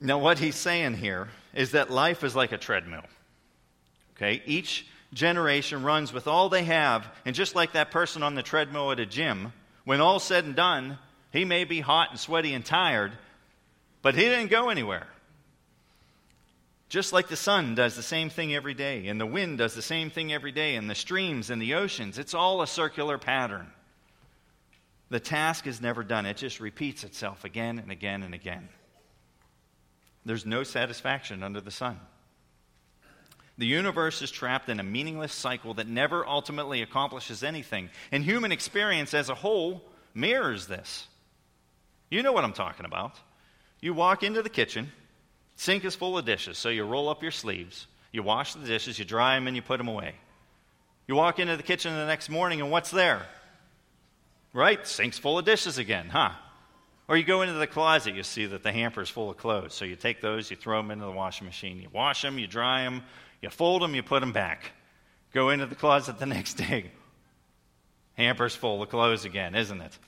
Now, 0.00 0.18
what 0.18 0.38
he's 0.38 0.56
saying 0.56 0.94
here 0.94 1.28
is 1.54 1.72
that 1.72 1.90
life 1.90 2.24
is 2.24 2.36
like 2.36 2.52
a 2.52 2.58
treadmill. 2.58 3.04
Okay? 4.16 4.42
Each 4.44 4.86
generation 5.12 5.82
runs 5.82 6.12
with 6.12 6.26
all 6.26 6.48
they 6.48 6.64
have, 6.64 7.06
and 7.24 7.34
just 7.34 7.54
like 7.54 7.72
that 7.72 7.90
person 7.90 8.22
on 8.22 8.34
the 8.34 8.42
treadmill 8.42 8.92
at 8.92 9.00
a 9.00 9.06
gym, 9.06 9.52
when 9.84 10.00
all's 10.00 10.24
said 10.24 10.44
and 10.44 10.56
done, 10.56 10.98
he 11.34 11.44
may 11.44 11.64
be 11.64 11.80
hot 11.80 12.10
and 12.10 12.18
sweaty 12.18 12.54
and 12.54 12.64
tired, 12.64 13.12
but 14.02 14.14
he 14.14 14.22
didn't 14.22 14.52
go 14.52 14.68
anywhere. 14.68 15.08
Just 16.88 17.12
like 17.12 17.26
the 17.26 17.34
sun 17.34 17.74
does 17.74 17.96
the 17.96 18.04
same 18.04 18.30
thing 18.30 18.54
every 18.54 18.72
day, 18.72 19.08
and 19.08 19.20
the 19.20 19.26
wind 19.26 19.58
does 19.58 19.74
the 19.74 19.82
same 19.82 20.10
thing 20.10 20.32
every 20.32 20.52
day, 20.52 20.76
and 20.76 20.88
the 20.88 20.94
streams 20.94 21.50
and 21.50 21.60
the 21.60 21.74
oceans, 21.74 22.18
it's 22.18 22.34
all 22.34 22.62
a 22.62 22.68
circular 22.68 23.18
pattern. 23.18 23.66
The 25.10 25.18
task 25.18 25.66
is 25.66 25.80
never 25.80 26.04
done, 26.04 26.24
it 26.24 26.36
just 26.36 26.60
repeats 26.60 27.02
itself 27.02 27.44
again 27.44 27.80
and 27.80 27.90
again 27.90 28.22
and 28.22 28.32
again. 28.32 28.68
There's 30.24 30.46
no 30.46 30.62
satisfaction 30.62 31.42
under 31.42 31.60
the 31.60 31.72
sun. 31.72 31.98
The 33.58 33.66
universe 33.66 34.22
is 34.22 34.30
trapped 34.30 34.68
in 34.68 34.78
a 34.78 34.84
meaningless 34.84 35.32
cycle 35.32 35.74
that 35.74 35.88
never 35.88 36.24
ultimately 36.24 36.80
accomplishes 36.80 37.42
anything. 37.42 37.90
And 38.12 38.22
human 38.22 38.52
experience 38.52 39.14
as 39.14 39.30
a 39.30 39.34
whole 39.34 39.82
mirrors 40.14 40.68
this. 40.68 41.08
You 42.10 42.22
know 42.22 42.32
what 42.32 42.44
I'm 42.44 42.52
talking 42.52 42.86
about. 42.86 43.18
You 43.80 43.94
walk 43.94 44.22
into 44.22 44.42
the 44.42 44.48
kitchen, 44.48 44.90
sink 45.56 45.84
is 45.84 45.94
full 45.94 46.16
of 46.16 46.24
dishes, 46.24 46.58
so 46.58 46.68
you 46.68 46.84
roll 46.84 47.08
up 47.08 47.22
your 47.22 47.32
sleeves, 47.32 47.86
you 48.12 48.22
wash 48.22 48.54
the 48.54 48.66
dishes, 48.66 48.98
you 48.98 49.04
dry 49.04 49.34
them, 49.34 49.46
and 49.46 49.56
you 49.56 49.62
put 49.62 49.78
them 49.78 49.88
away. 49.88 50.14
You 51.06 51.16
walk 51.16 51.38
into 51.38 51.56
the 51.56 51.62
kitchen 51.62 51.94
the 51.94 52.06
next 52.06 52.30
morning, 52.30 52.60
and 52.60 52.70
what's 52.70 52.90
there? 52.90 53.26
Right? 54.52 54.86
Sink's 54.86 55.18
full 55.18 55.38
of 55.38 55.44
dishes 55.44 55.78
again, 55.78 56.08
huh? 56.08 56.30
Or 57.08 57.16
you 57.16 57.24
go 57.24 57.42
into 57.42 57.54
the 57.54 57.66
closet, 57.66 58.14
you 58.14 58.22
see 58.22 58.46
that 58.46 58.62
the 58.62 58.72
hamper's 58.72 59.10
full 59.10 59.30
of 59.30 59.36
clothes. 59.36 59.74
So 59.74 59.84
you 59.84 59.96
take 59.96 60.22
those, 60.22 60.50
you 60.50 60.56
throw 60.56 60.78
them 60.78 60.90
into 60.90 61.04
the 61.04 61.10
washing 61.10 61.46
machine. 61.46 61.80
You 61.80 61.88
wash 61.92 62.22
them, 62.22 62.38
you 62.38 62.46
dry 62.46 62.84
them, 62.84 63.02
you 63.42 63.50
fold 63.50 63.82
them, 63.82 63.94
you 63.94 64.02
put 64.02 64.20
them 64.20 64.32
back. 64.32 64.72
Go 65.34 65.50
into 65.50 65.66
the 65.66 65.74
closet 65.74 66.18
the 66.18 66.26
next 66.26 66.54
day. 66.54 66.90
Hamper's 68.16 68.54
full 68.54 68.82
of 68.82 68.88
clothes 68.88 69.24
again, 69.24 69.54
isn't 69.54 69.80
it? 69.80 69.98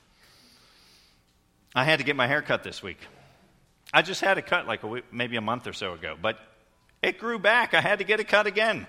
I 1.76 1.84
had 1.84 1.98
to 1.98 2.04
get 2.06 2.16
my 2.16 2.26
hair 2.26 2.40
cut 2.40 2.64
this 2.64 2.82
week. 2.82 2.98
I 3.92 4.00
just 4.00 4.22
had 4.22 4.38
it 4.38 4.46
cut 4.46 4.66
like 4.66 4.82
a 4.82 4.86
week, 4.86 5.04
maybe 5.12 5.36
a 5.36 5.42
month 5.42 5.66
or 5.66 5.74
so 5.74 5.92
ago, 5.92 6.16
but 6.20 6.38
it 7.02 7.18
grew 7.18 7.38
back. 7.38 7.74
I 7.74 7.82
had 7.82 7.98
to 7.98 8.04
get 8.04 8.18
it 8.18 8.28
cut 8.28 8.46
again. 8.46 8.86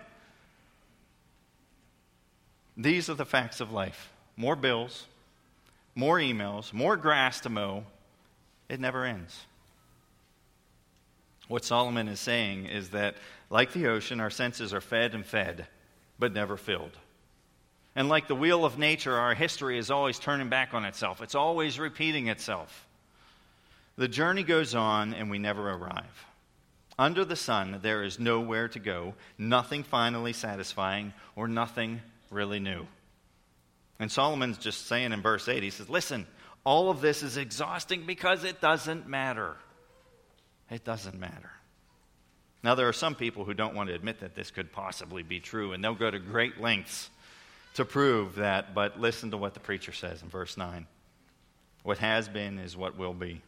These 2.78 3.10
are 3.10 3.14
the 3.14 3.26
facts 3.26 3.60
of 3.60 3.72
life 3.72 4.12
more 4.38 4.56
bills, 4.56 5.06
more 5.96 6.18
emails, 6.18 6.72
more 6.72 6.96
grass 6.96 7.42
to 7.42 7.50
mow. 7.50 7.84
It 8.70 8.80
never 8.80 9.04
ends. 9.04 9.46
What 11.48 11.66
Solomon 11.66 12.08
is 12.08 12.20
saying 12.20 12.68
is 12.68 12.90
that, 12.90 13.16
like 13.50 13.74
the 13.74 13.88
ocean, 13.88 14.20
our 14.20 14.30
senses 14.30 14.74
are 14.74 14.82
fed 14.82 15.14
and 15.14 15.26
fed, 15.26 15.68
but 16.20 16.34
never 16.34 16.56
filled. 16.56 16.98
And 17.98 18.10
like 18.10 18.28
the 18.28 18.36
wheel 18.36 18.64
of 18.64 18.78
nature, 18.78 19.16
our 19.16 19.34
history 19.34 19.80
is 19.80 19.90
always 19.90 20.20
turning 20.20 20.50
back 20.50 20.76
on 20.76 20.86
itself, 20.86 21.20
it's 21.20 21.34
always 21.34 21.80
repeating 21.80 22.28
itself. 22.28 22.86
The 23.98 24.08
journey 24.08 24.44
goes 24.44 24.76
on, 24.76 25.16
and 25.16 25.32
we 25.32 25.40
never 25.40 25.72
arrive. 25.72 26.26
Under 27.00 27.26
the 27.26 27.36
sun, 27.36 27.80
there 27.82 28.04
is 28.04 28.20
nowhere 28.20 28.68
to 28.68 28.80
go, 28.80 29.16
nothing 29.40 29.82
finally 29.82 30.32
satisfying, 30.32 31.12
or 31.36 31.48
nothing 31.48 32.02
really 32.30 32.60
new. 32.60 32.86
And 34.00 34.12
Solomon's 34.12 34.60
just 34.60 34.86
saying 34.86 35.12
in 35.12 35.24
verse 35.24 35.48
8, 35.48 35.64
he 35.64 35.72
says, 35.72 35.90
Listen, 35.90 36.28
all 36.64 36.92
of 36.92 37.02
this 37.02 37.24
is 37.24 37.36
exhausting 37.36 38.06
because 38.06 38.44
it 38.44 38.62
doesn't 38.62 39.08
matter. 39.08 39.56
It 40.70 40.86
doesn't 40.86 41.20
matter. 41.20 41.50
Now, 42.62 42.76
there 42.76 42.88
are 42.90 42.94
some 42.94 43.16
people 43.16 43.44
who 43.44 43.56
don't 43.56 43.74
want 43.74 43.90
to 43.90 43.96
admit 43.96 44.20
that 44.20 44.36
this 44.36 44.52
could 44.52 44.72
possibly 44.72 45.24
be 45.24 45.40
true, 45.40 45.74
and 45.74 45.84
they'll 45.84 45.96
go 45.96 46.12
to 46.12 46.20
great 46.20 46.62
lengths 46.62 47.10
to 47.78 47.86
prove 47.86 48.36
that, 48.36 48.74
but 48.74 49.00
listen 49.00 49.30
to 49.30 49.38
what 49.38 49.54
the 49.54 49.60
preacher 49.60 49.92
says 49.92 50.24
in 50.24 50.30
verse 50.30 50.58
9. 50.58 50.88
What 51.84 52.00
has 52.00 52.28
been 52.28 52.58
is 52.58 52.76
what 52.76 52.98
will 52.98 53.14
be, 53.14 53.44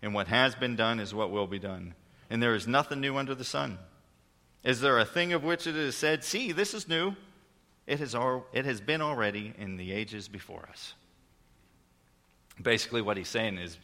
and 0.00 0.14
what 0.14 0.28
has 0.28 0.54
been 0.54 0.76
done 0.76 1.00
is 1.00 1.12
what 1.12 1.32
will 1.32 1.48
be 1.48 1.58
done, 1.58 1.94
and 2.30 2.40
there 2.40 2.54
is 2.54 2.68
nothing 2.68 3.00
new 3.00 3.16
under 3.16 3.34
the 3.34 3.42
sun. 3.42 3.78
Is 4.62 4.80
there 4.80 5.00
a 5.00 5.04
thing 5.04 5.32
of 5.32 5.42
which 5.42 5.66
it 5.66 5.74
is 5.74 5.96
said, 5.96 6.22
See, 6.22 6.52
this 6.52 6.74
is 6.74 6.88
new? 6.88 7.16
It 7.88 7.98
has, 7.98 8.14
al- 8.14 8.46
it 8.52 8.64
has 8.66 8.80
been 8.80 9.02
already 9.02 9.52
in 9.58 9.76
the 9.76 9.90
ages 9.90 10.28
before 10.28 10.64
us. 10.70 10.94
Basically, 12.62 13.02
what 13.02 13.16
he's 13.16 13.28
saying 13.28 13.58
is 13.58 13.76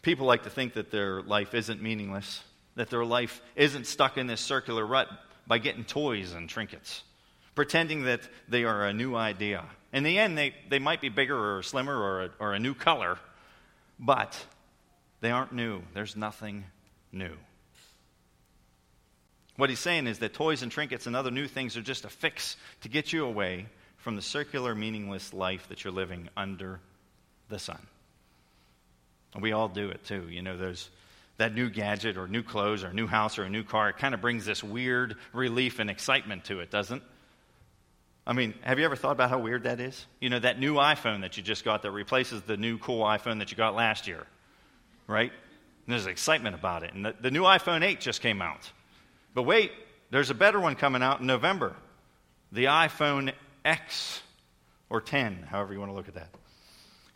people 0.00 0.26
like 0.26 0.44
to 0.44 0.50
think 0.50 0.72
that 0.72 0.90
their 0.90 1.20
life 1.20 1.52
isn't 1.52 1.82
meaningless, 1.82 2.42
that 2.76 2.88
their 2.88 3.04
life 3.04 3.42
isn't 3.54 3.86
stuck 3.86 4.16
in 4.16 4.28
this 4.28 4.40
circular 4.40 4.86
rut 4.86 5.08
by 5.46 5.58
getting 5.58 5.84
toys 5.84 6.32
and 6.32 6.48
trinkets, 6.48 7.02
pretending 7.56 8.04
that 8.04 8.20
they 8.48 8.62
are 8.64 8.84
a 8.84 8.92
new 8.92 9.16
idea. 9.16 9.64
In 9.92 10.04
the 10.04 10.18
end, 10.18 10.38
they, 10.38 10.54
they 10.68 10.78
might 10.78 11.00
be 11.00 11.08
bigger 11.08 11.56
or 11.56 11.62
slimmer 11.62 11.96
or 11.96 12.24
a, 12.24 12.30
or 12.38 12.52
a 12.52 12.60
new 12.60 12.74
color, 12.74 13.18
but 13.98 14.38
they 15.22 15.30
aren't 15.30 15.52
new. 15.52 15.80
There's 15.94 16.14
nothing 16.14 16.64
new. 17.10 17.32
What 19.56 19.70
he's 19.70 19.80
saying 19.80 20.06
is 20.06 20.18
that 20.18 20.34
toys 20.34 20.62
and 20.62 20.70
trinkets 20.70 21.06
and 21.06 21.16
other 21.16 21.30
new 21.30 21.48
things 21.48 21.78
are 21.78 21.82
just 21.82 22.04
a 22.04 22.10
fix 22.10 22.58
to 22.82 22.90
get 22.90 23.10
you 23.12 23.24
away 23.24 23.66
from 23.96 24.16
the 24.16 24.22
circular, 24.22 24.74
meaningless 24.74 25.32
life 25.32 25.66
that 25.70 25.82
you're 25.82 25.94
living 25.94 26.28
under 26.36 26.78
the 27.48 27.58
sun. 27.58 27.80
And 29.32 29.42
we 29.42 29.52
all 29.52 29.68
do 29.68 29.88
it 29.88 30.04
too. 30.04 30.28
You 30.28 30.42
know, 30.42 30.58
those, 30.58 30.90
that 31.38 31.54
new 31.54 31.70
gadget 31.70 32.18
or 32.18 32.28
new 32.28 32.42
clothes 32.42 32.84
or 32.84 32.92
new 32.92 33.06
house 33.06 33.38
or 33.38 33.44
a 33.44 33.48
new 33.48 33.64
car, 33.64 33.88
it 33.88 33.96
kind 33.96 34.14
of 34.14 34.20
brings 34.20 34.44
this 34.44 34.62
weird 34.62 35.16
relief 35.32 35.78
and 35.78 35.88
excitement 35.88 36.44
to 36.44 36.60
it, 36.60 36.70
doesn't 36.70 37.02
I 38.26 38.32
mean, 38.32 38.54
have 38.62 38.78
you 38.78 38.84
ever 38.84 38.96
thought 38.96 39.12
about 39.12 39.30
how 39.30 39.38
weird 39.38 39.62
that 39.62 39.78
is? 39.78 40.04
You 40.20 40.30
know, 40.30 40.40
that 40.40 40.58
new 40.58 40.74
iPhone 40.74 41.20
that 41.20 41.36
you 41.36 41.42
just 41.42 41.64
got 41.64 41.82
that 41.82 41.92
replaces 41.92 42.42
the 42.42 42.56
new 42.56 42.76
cool 42.78 43.04
iPhone 43.04 43.38
that 43.38 43.52
you 43.52 43.56
got 43.56 43.76
last 43.76 44.08
year, 44.08 44.26
right? 45.06 45.30
And 45.30 45.92
there's 45.92 46.06
excitement 46.06 46.56
about 46.56 46.82
it. 46.82 46.92
And 46.92 47.04
the, 47.04 47.14
the 47.20 47.30
new 47.30 47.42
iPhone 47.42 47.82
8 47.82 48.00
just 48.00 48.20
came 48.20 48.42
out. 48.42 48.70
But 49.32 49.44
wait, 49.44 49.70
there's 50.10 50.30
a 50.30 50.34
better 50.34 50.58
one 50.58 50.74
coming 50.74 51.02
out 51.02 51.20
in 51.20 51.26
November 51.26 51.76
the 52.52 52.64
iPhone 52.66 53.32
X 53.64 54.22
or 54.88 55.00
10, 55.00 55.46
however 55.50 55.72
you 55.72 55.80
want 55.80 55.90
to 55.90 55.96
look 55.96 56.08
at 56.08 56.14
that. 56.14 56.30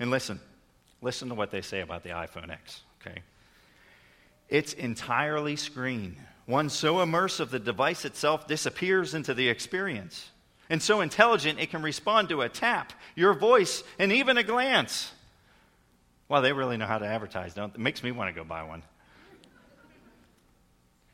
And 0.01 0.11
listen, 0.11 0.40
listen 1.01 1.29
to 1.29 1.35
what 1.35 1.51
they 1.51 1.62
say 1.62 1.81
about 1.81 2.03
the 2.03 2.11
iPhone 2.11 2.51
X, 2.51 2.81
okay? 3.01 3.23
It's 4.49 4.73
entirely 4.73 5.55
screen. 5.55 6.16
One 6.46 6.68
so 6.68 6.96
immersive 6.96 7.51
the 7.51 7.61
device 7.61 8.05
itself 8.05 8.49
disappears 8.49 9.14
into 9.14 9.35
the 9.35 9.49
experience 9.49 10.31
and 10.70 10.80
so 10.80 11.00
intelligent 11.00 11.59
it 11.59 11.70
can 11.70 11.83
respond 11.83 12.28
to 12.30 12.40
a 12.40 12.48
tap, 12.48 12.92
your 13.16 13.35
voice, 13.35 13.83
and 13.98 14.12
even 14.12 14.38
a 14.38 14.42
glance. 14.42 15.12
Well, 16.28 16.40
they 16.40 16.52
really 16.52 16.76
know 16.76 16.87
how 16.87 16.98
to 16.98 17.06
advertise, 17.06 17.52
don't 17.52 17.74
they? 17.74 17.78
It 17.78 17.83
makes 17.83 18.04
me 18.04 18.12
want 18.12 18.35
to 18.35 18.40
go 18.40 18.44
buy 18.44 18.62
one. 18.62 18.85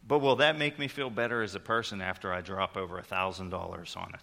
But 0.07 0.19
will 0.19 0.37
that 0.37 0.59
make 0.59 0.79
me 0.79 0.87
feel 0.87 1.11
better 1.11 1.43
as 1.43 1.55
a 1.55 1.61
person 1.61 2.01
after 2.01 2.33
I 2.33 2.43
drop 2.43 2.77
over 2.77 3.01
$1,000 3.01 3.97
on 3.97 4.15
it? 4.15 4.21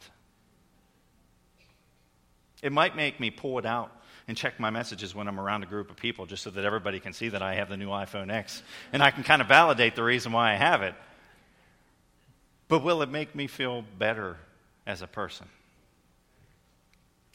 It 2.62 2.72
might 2.72 2.96
make 2.96 3.20
me 3.20 3.32
pull 3.32 3.60
it 3.60 3.66
out 3.66 3.92
and 4.28 4.38
check 4.38 4.58
my 4.60 4.70
messages 4.70 5.14
when 5.14 5.28
I'm 5.28 5.40
around 5.40 5.64
a 5.64 5.66
group 5.66 5.90
of 5.90 5.98
people 5.98 6.26
just 6.26 6.44
so 6.44 6.52
that 6.52 6.64
everybody 6.64 7.02
can 7.02 7.12
see 7.12 7.28
that 7.30 7.42
I 7.42 7.56
have 7.56 7.68
the 7.68 7.76
new 7.76 7.90
iPhone 7.90 8.32
X 8.32 8.64
and 8.94 9.04
I 9.04 9.12
can 9.12 9.24
kind 9.24 9.42
of 9.42 9.50
validate 9.50 9.96
the 9.96 10.04
reason 10.04 10.32
why 10.32 10.54
I 10.54 10.56
have 10.56 10.82
it. 10.84 10.96
But 12.70 12.84
will 12.84 13.02
it 13.02 13.10
make 13.10 13.36
me 13.36 13.48
feel 13.48 13.84
better 13.98 14.38
as 14.86 15.02
a 15.02 15.08
person. 15.08 15.48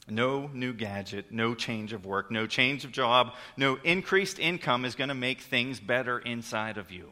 No 0.07 0.49
new 0.53 0.73
gadget, 0.73 1.31
no 1.31 1.53
change 1.53 1.93
of 1.93 2.05
work, 2.05 2.31
no 2.31 2.47
change 2.47 2.83
of 2.83 2.91
job, 2.91 3.33
no 3.57 3.77
increased 3.83 4.39
income 4.39 4.85
is 4.85 4.95
going 4.95 5.09
to 5.09 5.15
make 5.15 5.41
things 5.41 5.79
better 5.79 6.19
inside 6.19 6.77
of 6.77 6.91
you. 6.91 7.11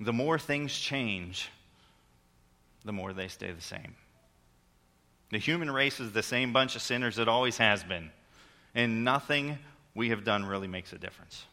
The 0.00 0.12
more 0.12 0.38
things 0.38 0.76
change, 0.76 1.50
the 2.84 2.92
more 2.92 3.12
they 3.12 3.28
stay 3.28 3.52
the 3.52 3.60
same. 3.60 3.94
The 5.30 5.38
human 5.38 5.70
race 5.70 6.00
is 6.00 6.12
the 6.12 6.22
same 6.22 6.52
bunch 6.52 6.74
of 6.74 6.82
sinners 6.82 7.18
it 7.18 7.28
always 7.28 7.58
has 7.58 7.84
been, 7.84 8.10
and 8.74 9.04
nothing 9.04 9.58
we 9.94 10.08
have 10.08 10.24
done 10.24 10.44
really 10.44 10.68
makes 10.68 10.92
a 10.92 10.98
difference. 10.98 11.44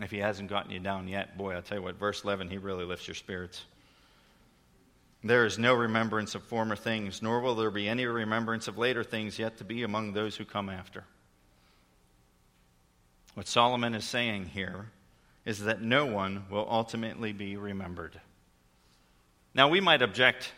If 0.00 0.10
he 0.10 0.18
hasn't 0.18 0.50
gotten 0.50 0.72
you 0.72 0.80
down 0.80 1.06
yet, 1.06 1.38
boy, 1.38 1.54
I'll 1.54 1.62
tell 1.62 1.78
you 1.78 1.84
what, 1.84 1.98
verse 1.98 2.24
11, 2.24 2.50
he 2.50 2.58
really 2.58 2.84
lifts 2.84 3.06
your 3.06 3.14
spirits. 3.14 3.64
There 5.22 5.46
is 5.46 5.58
no 5.58 5.72
remembrance 5.74 6.34
of 6.34 6.42
former 6.42 6.76
things, 6.76 7.22
nor 7.22 7.40
will 7.40 7.54
there 7.54 7.70
be 7.70 7.88
any 7.88 8.04
remembrance 8.04 8.68
of 8.68 8.76
later 8.76 9.04
things 9.04 9.38
yet 9.38 9.56
to 9.58 9.64
be 9.64 9.82
among 9.82 10.12
those 10.12 10.36
who 10.36 10.44
come 10.44 10.68
after. 10.68 11.04
What 13.34 13.48
Solomon 13.48 13.94
is 13.94 14.04
saying 14.04 14.46
here 14.46 14.90
is 15.44 15.60
that 15.60 15.80
no 15.80 16.06
one 16.06 16.44
will 16.50 16.66
ultimately 16.68 17.32
be 17.32 17.56
remembered. 17.56 18.20
Now, 19.54 19.68
we 19.68 19.80
might 19.80 20.02
object 20.02 20.52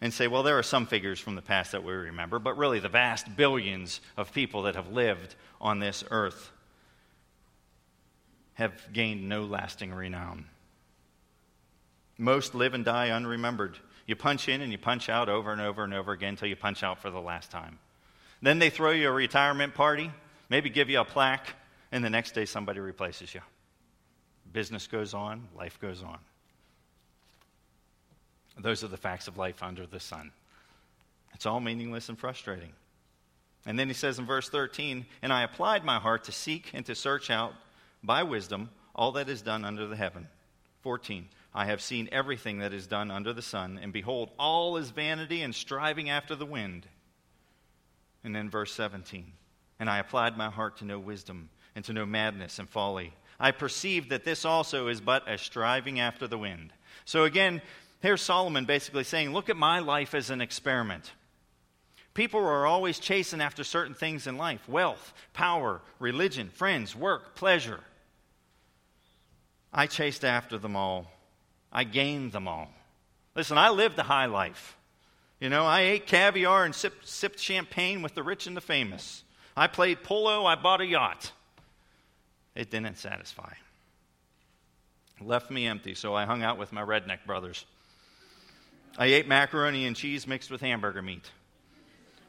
and 0.00 0.12
say, 0.12 0.28
well, 0.28 0.42
there 0.42 0.58
are 0.58 0.62
some 0.62 0.86
figures 0.86 1.18
from 1.18 1.34
the 1.34 1.42
past 1.42 1.72
that 1.72 1.82
we 1.82 1.92
remember, 1.92 2.38
but 2.38 2.58
really 2.58 2.78
the 2.78 2.88
vast 2.88 3.36
billions 3.36 4.00
of 4.16 4.32
people 4.32 4.62
that 4.62 4.74
have 4.74 4.92
lived 4.92 5.34
on 5.60 5.78
this 5.78 6.04
earth 6.10 6.52
have 8.54 8.72
gained 8.92 9.28
no 9.28 9.44
lasting 9.44 9.92
renown. 9.92 10.46
Most 12.16 12.54
live 12.54 12.74
and 12.74 12.84
die 12.84 13.08
unremembered. 13.08 13.76
You 14.06 14.16
punch 14.16 14.48
in 14.48 14.60
and 14.60 14.70
you 14.70 14.78
punch 14.78 15.08
out 15.08 15.28
over 15.28 15.52
and 15.52 15.60
over 15.60 15.82
and 15.82 15.92
over 15.92 16.12
again 16.12 16.30
until 16.30 16.48
you 16.48 16.56
punch 16.56 16.82
out 16.82 17.00
for 17.00 17.10
the 17.10 17.20
last 17.20 17.50
time. 17.50 17.78
Then 18.42 18.58
they 18.58 18.70
throw 18.70 18.90
you 18.90 19.08
a 19.08 19.12
retirement 19.12 19.74
party, 19.74 20.10
maybe 20.48 20.70
give 20.70 20.90
you 20.90 21.00
a 21.00 21.04
plaque, 21.04 21.54
and 21.90 22.04
the 22.04 22.10
next 22.10 22.32
day 22.32 22.44
somebody 22.44 22.80
replaces 22.80 23.34
you. 23.34 23.40
Business 24.52 24.86
goes 24.86 25.14
on, 25.14 25.48
life 25.56 25.80
goes 25.80 26.02
on. 26.02 26.18
Those 28.58 28.84
are 28.84 28.88
the 28.88 28.96
facts 28.96 29.26
of 29.26 29.36
life 29.36 29.62
under 29.62 29.86
the 29.86 29.98
sun. 29.98 30.30
It's 31.32 31.46
all 31.46 31.58
meaningless 31.58 32.08
and 32.08 32.18
frustrating. 32.18 32.72
And 33.66 33.78
then 33.78 33.88
he 33.88 33.94
says 33.94 34.18
in 34.18 34.26
verse 34.26 34.48
13, 34.48 35.06
And 35.22 35.32
I 35.32 35.42
applied 35.42 35.84
my 35.84 35.98
heart 35.98 36.24
to 36.24 36.32
seek 36.32 36.70
and 36.74 36.86
to 36.86 36.94
search 36.94 37.30
out 37.30 37.54
by 38.04 38.22
wisdom 38.22 38.70
all 38.94 39.12
that 39.12 39.28
is 39.28 39.42
done 39.42 39.64
under 39.64 39.86
the 39.86 39.96
heaven. 39.96 40.28
14. 40.82 41.28
I 41.54 41.66
have 41.66 41.80
seen 41.80 42.08
everything 42.12 42.58
that 42.58 42.72
is 42.72 42.86
done 42.86 43.10
under 43.10 43.32
the 43.32 43.42
sun, 43.42 43.78
and 43.80 43.92
behold, 43.92 44.30
all 44.38 44.76
is 44.76 44.90
vanity 44.90 45.42
and 45.42 45.54
striving 45.54 46.10
after 46.10 46.34
the 46.34 46.46
wind. 46.46 46.86
And 48.22 48.34
then 48.34 48.50
verse 48.50 48.72
17. 48.72 49.32
And 49.78 49.88
I 49.88 49.98
applied 49.98 50.36
my 50.36 50.50
heart 50.50 50.78
to 50.78 50.84
know 50.84 50.98
wisdom, 50.98 51.48
and 51.74 51.84
to 51.84 51.92
know 51.92 52.06
madness 52.06 52.58
and 52.58 52.68
folly. 52.68 53.12
I 53.38 53.50
perceived 53.50 54.10
that 54.10 54.24
this 54.24 54.44
also 54.44 54.88
is 54.88 55.00
but 55.00 55.28
a 55.28 55.38
striving 55.38 56.00
after 56.00 56.26
the 56.26 56.38
wind. 56.38 56.72
So 57.04 57.24
again, 57.24 57.62
here's 58.00 58.22
Solomon 58.22 58.64
basically 58.64 59.04
saying, 59.04 59.32
Look 59.32 59.50
at 59.50 59.56
my 59.56 59.80
life 59.80 60.14
as 60.14 60.30
an 60.30 60.40
experiment. 60.40 61.12
People 62.14 62.40
are 62.40 62.66
always 62.66 63.00
chasing 63.00 63.40
after 63.40 63.64
certain 63.64 63.94
things 63.94 64.28
in 64.28 64.36
life 64.36 64.68
wealth, 64.68 65.12
power, 65.32 65.80
religion, 65.98 66.48
friends, 66.50 66.94
work, 66.94 67.34
pleasure. 67.34 67.80
I 69.74 69.88
chased 69.88 70.24
after 70.24 70.56
them 70.56 70.76
all. 70.76 71.10
I 71.72 71.82
gained 71.82 72.30
them 72.30 72.46
all. 72.46 72.68
Listen, 73.34 73.58
I 73.58 73.70
lived 73.70 73.96
the 73.96 74.04
high 74.04 74.26
life. 74.26 74.76
You 75.40 75.48
know, 75.48 75.66
I 75.66 75.80
ate 75.80 76.06
caviar 76.06 76.64
and 76.64 76.72
sipped, 76.72 77.08
sipped 77.08 77.40
champagne 77.40 78.00
with 78.00 78.14
the 78.14 78.22
rich 78.22 78.46
and 78.46 78.56
the 78.56 78.60
famous. 78.60 79.24
I 79.56 79.66
played 79.66 80.04
polo, 80.04 80.46
I 80.46 80.54
bought 80.54 80.80
a 80.80 80.86
yacht. 80.86 81.32
It 82.54 82.70
didn't 82.70 82.98
satisfy. 82.98 83.52
left 85.20 85.50
me 85.50 85.66
empty, 85.66 85.94
so 85.94 86.14
I 86.14 86.24
hung 86.24 86.44
out 86.44 86.56
with 86.56 86.72
my 86.72 86.82
redneck 86.82 87.26
brothers. 87.26 87.66
I 88.96 89.06
ate 89.06 89.26
macaroni 89.26 89.86
and 89.86 89.96
cheese 89.96 90.26
mixed 90.26 90.52
with 90.52 90.60
hamburger 90.60 91.02
meat. 91.02 91.28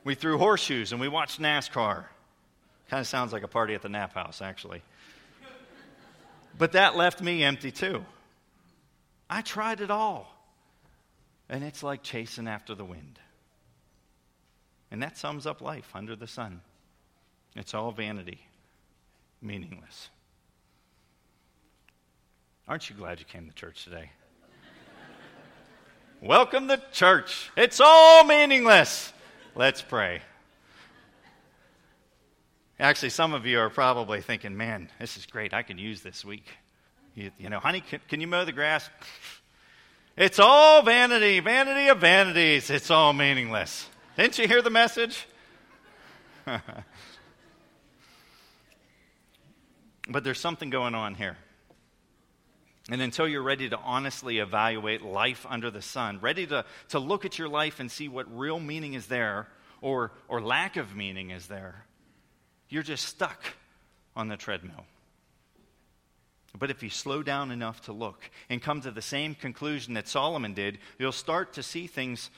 We 0.04 0.16
threw 0.16 0.40
horseshoes 0.40 0.92
and 0.92 1.00
we 1.00 1.08
watched 1.08 1.40
NASCAR. 1.40 2.06
Kind 2.90 3.02
of 3.02 3.08
sounds 3.08 3.34
like 3.34 3.44
a 3.44 3.48
party 3.48 3.76
at 3.76 3.84
the 3.84 3.90
Nap 3.90 4.14
House, 4.14 4.42
actually. 4.42 4.82
But 6.58 6.72
that 6.74 6.96
left 6.96 7.22
me 7.22 7.44
empty 7.44 7.72
too. 7.72 8.06
I 9.30 9.42
tried 9.42 9.82
it 9.82 9.92
all. 9.92 10.32
And 11.50 11.64
it's 11.64 11.84
like 11.84 12.02
chasing 12.02 12.48
after 12.48 12.74
the 12.74 12.86
wind. 12.86 13.20
And 14.90 15.02
that 15.04 15.18
sums 15.18 15.46
up 15.46 15.62
life 15.62 15.92
under 15.94 16.16
the 16.16 16.28
sun. 16.28 16.62
It's 17.56 17.74
all 17.74 17.92
vanity, 17.92 18.40
meaningless. 19.42 20.10
Aren't 22.68 22.90
you 22.90 22.96
glad 22.96 23.20
you 23.20 23.26
came 23.26 23.48
to 23.48 23.54
church 23.54 23.84
today? 23.84 24.10
Welcome 26.22 26.68
to 26.70 26.82
church. 26.92 27.52
It's 27.56 27.80
all 27.80 28.24
meaningless. 28.24 29.14
Let's 29.56 29.82
pray. 29.82 30.22
Actually, 32.80 33.10
some 33.10 33.34
of 33.34 33.46
you 33.46 33.60
are 33.60 33.70
probably 33.70 34.22
thinking, 34.22 34.58
man, 34.58 34.90
this 35.00 35.16
is 35.16 35.26
great. 35.26 35.54
I 35.54 35.64
can 35.64 35.78
use 35.78 36.02
this 36.02 36.26
week. 36.26 36.46
You, 37.14 37.32
you 37.38 37.50
know, 37.50 37.60
honey, 37.60 37.82
can, 37.82 38.02
can 38.10 38.20
you 38.20 38.28
mow 38.28 38.44
the 38.44 38.52
grass? 38.52 38.90
It's 40.18 40.40
all 40.40 40.82
vanity, 40.82 41.40
vanity 41.40 41.88
of 41.88 42.00
vanities. 42.00 42.70
It's 42.70 42.92
all 42.92 43.14
meaningless. 43.14 43.90
Didn't 44.18 44.38
you 44.38 44.48
hear 44.48 44.62
the 44.62 44.70
message? 44.70 45.26
but 50.10 50.24
there's 50.24 50.40
something 50.40 50.70
going 50.70 50.96
on 50.96 51.16
here. 51.16 51.38
And 52.90 53.02
until 53.02 53.28
you're 53.28 53.42
ready 53.42 53.70
to 53.70 53.78
honestly 53.78 54.40
evaluate 54.40 55.02
life 55.02 55.46
under 55.50 55.72
the 55.72 55.82
sun, 55.82 56.20
ready 56.20 56.46
to, 56.48 56.66
to 56.90 57.00
look 57.00 57.26
at 57.26 57.40
your 57.40 57.50
life 57.50 57.80
and 57.80 57.90
see 57.90 58.08
what 58.10 58.28
real 58.38 58.60
meaning 58.60 58.94
is 58.94 59.08
there 59.08 59.48
or, 59.82 60.12
or 60.28 60.42
lack 60.42 60.78
of 60.78 60.96
meaning 60.96 61.32
is 61.32 61.48
there, 61.48 61.85
you're 62.76 62.84
just 62.84 63.06
stuck 63.06 63.42
on 64.18 64.28
the 64.28 64.36
treadmill. 64.36 64.84
But 66.60 66.72
if 66.72 66.84
you 66.84 66.90
slow 66.90 67.24
down 67.24 67.50
enough 67.52 67.84
to 67.84 67.94
look 67.94 68.30
and 68.50 68.62
come 68.62 68.82
to 68.82 68.92
the 68.92 69.02
same 69.02 69.34
conclusion 69.34 69.94
that 69.94 70.10
Solomon 70.10 70.54
did, 70.54 70.80
you'll 71.00 71.14
start 71.14 71.54
to 71.54 71.64
see 71.64 71.88
things 71.88 72.30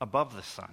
above 0.00 0.34
the 0.34 0.42
sun. 0.42 0.72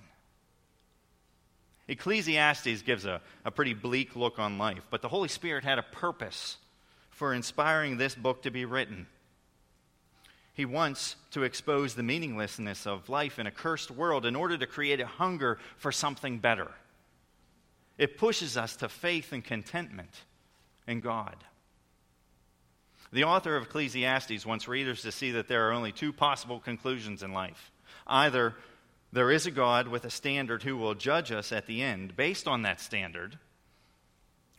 Ecclesiastes 1.90 2.82
gives 2.84 3.04
a, 3.04 3.20
a 3.44 3.52
pretty 3.52 3.74
bleak 3.74 4.16
look 4.16 4.40
on 4.40 4.58
life, 4.58 4.84
but 4.90 5.02
the 5.02 5.10
Holy 5.10 5.28
Spirit 5.28 5.66
had 5.66 5.80
a 5.80 5.84
purpose 5.84 6.56
for 7.10 7.34
inspiring 7.34 7.98
this 7.98 8.16
book 8.16 8.44
to 8.44 8.52
be 8.52 8.64
written. 8.64 9.06
He 10.54 10.64
wants 10.64 11.18
to 11.32 11.44
expose 11.44 11.94
the 11.94 12.04
meaninglessness 12.04 12.88
of 12.88 13.10
life 13.10 13.38
in 13.38 13.48
a 13.48 13.52
cursed 13.52 13.92
world 13.92 14.26
in 14.26 14.38
order 14.38 14.58
to 14.58 14.66
create 14.66 15.02
a 15.02 15.06
hunger 15.06 15.60
for 15.76 15.92
something 15.92 16.38
better. 16.38 16.72
It 18.00 18.18
pushes 18.18 18.56
us 18.56 18.78
to 18.78 18.88
faith 18.88 19.34
and 19.34 19.44
contentment 19.44 20.24
in 20.88 21.02
God. 21.02 21.36
The 23.12 23.26
author 23.26 23.58
of 23.58 23.64
Ecclesiastes 23.64 24.46
wants 24.46 24.70
readers 24.70 25.02
to 25.02 25.12
see 25.12 25.32
that 25.32 25.50
there 25.50 25.68
are 25.68 25.74
only 25.74 25.92
two 25.92 26.14
possible 26.14 26.60
conclusions 26.60 27.24
in 27.24 27.34
life. 27.34 27.72
Either 28.08 28.56
there 29.12 29.32
is 29.32 29.46
a 29.46 29.52
God 29.52 29.90
with 29.90 30.06
a 30.06 30.10
standard 30.10 30.64
who 30.64 30.78
will 30.78 30.96
judge 30.96 31.32
us 31.32 31.52
at 31.52 31.68
the 31.68 31.82
end 31.82 32.16
based 32.16 32.48
on 32.48 32.62
that 32.62 32.80
standard, 32.80 33.38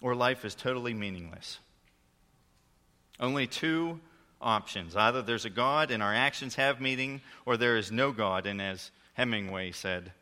or 0.03 0.15
life 0.15 0.45
is 0.45 0.55
totally 0.55 0.93
meaningless. 0.93 1.61
Only 3.19 3.47
two 3.47 4.01
options. 4.39 4.97
Either 4.97 5.23
there's 5.23 5.47
a 5.47 5.51
God 5.51 5.91
and 5.91 6.03
our 6.03 6.15
actions 6.15 6.57
have 6.57 6.79
meaning, 6.79 7.23
or 7.47 7.57
there 7.57 7.79
is 7.79 7.91
no 7.91 8.13
God, 8.13 8.47
and 8.47 8.61
as 8.61 8.91
Hemingway 9.15 9.71
said, 9.71 10.13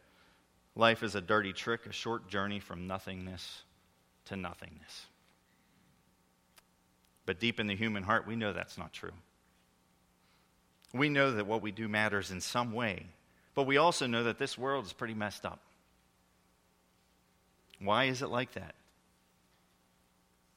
life 0.79 1.03
is 1.03 1.17
a 1.17 1.21
dirty 1.21 1.53
trick, 1.53 1.85
a 1.87 1.93
short 1.93 2.29
journey 2.29 2.61
from 2.61 2.87
nothingness 2.87 3.63
to 4.27 4.37
nothingness. 4.37 5.07
But 7.27 7.41
deep 7.41 7.61
in 7.61 7.67
the 7.67 7.77
human 7.77 8.05
heart, 8.05 8.27
we 8.27 8.37
know 8.37 8.53
that's 8.53 8.79
not 8.79 8.93
true. 8.93 9.13
We 10.95 11.11
know 11.11 11.33
that 11.33 11.47
what 11.47 11.61
we 11.61 11.73
do 11.73 11.89
matters 11.89 12.31
in 12.31 12.41
some 12.41 12.73
way, 12.73 13.07
but 13.55 13.67
we 13.67 13.77
also 13.77 14.07
know 14.07 14.25
that 14.25 14.39
this 14.39 14.57
world 14.57 14.87
is 14.87 14.93
pretty 14.93 15.15
messed 15.15 15.45
up. 15.45 15.61
Why 17.81 18.05
is 18.05 18.23
it 18.23 18.31
like 18.31 18.53
that? 18.53 18.75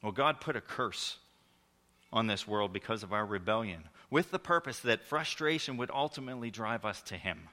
Well, 0.02 0.12
God 0.12 0.40
put 0.40 0.56
a 0.56 0.62
curse 0.62 1.18
on 2.14 2.28
this 2.28 2.48
world 2.48 2.72
because 2.72 3.04
of 3.04 3.12
our 3.12 3.26
rebellion, 3.26 3.84
with 4.10 4.32
the 4.32 4.40
purpose 4.40 4.80
that 4.80 5.04
frustration 5.04 5.78
would 5.78 5.92
ultimately 5.92 6.52
drive 6.52 6.86
us 6.86 7.02
to 7.04 7.16
Him. 7.16 7.50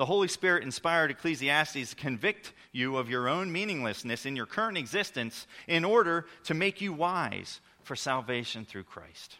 The 0.00 0.06
Holy 0.06 0.28
Spirit 0.28 0.62
inspired 0.62 1.10
Ecclesiastes 1.10 1.90
to 1.90 1.94
convict 1.94 2.54
you 2.72 2.96
of 2.96 3.10
your 3.10 3.28
own 3.28 3.52
meaninglessness 3.52 4.24
in 4.24 4.34
your 4.34 4.46
current 4.46 4.78
existence 4.78 5.46
in 5.68 5.84
order 5.84 6.24
to 6.44 6.54
make 6.54 6.80
you 6.80 6.94
wise 6.94 7.60
for 7.82 7.94
salvation 7.94 8.64
through 8.64 8.84
Christ. 8.84 9.36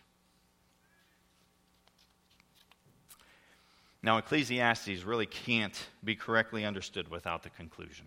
Now, 4.02 4.18
Ecclesiastes 4.18 5.02
really 5.02 5.24
can't 5.24 5.88
be 6.04 6.14
correctly 6.14 6.66
understood 6.66 7.08
without 7.10 7.42
the 7.42 7.48
conclusion. 7.48 8.04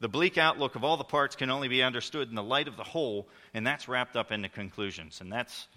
The 0.00 0.08
bleak 0.08 0.38
outlook 0.38 0.74
of 0.74 0.82
all 0.82 0.96
the 0.96 1.04
parts 1.04 1.36
can 1.36 1.48
only 1.48 1.68
be 1.68 1.84
understood 1.84 2.28
in 2.28 2.34
the 2.34 2.42
light 2.42 2.66
of 2.66 2.76
the 2.76 2.82
whole, 2.82 3.28
and 3.54 3.64
that's 3.64 3.86
wrapped 3.86 4.16
up 4.16 4.32
in 4.32 4.42
the 4.42 4.48
conclusions. 4.48 5.20
And 5.20 5.30
that's 5.30 5.68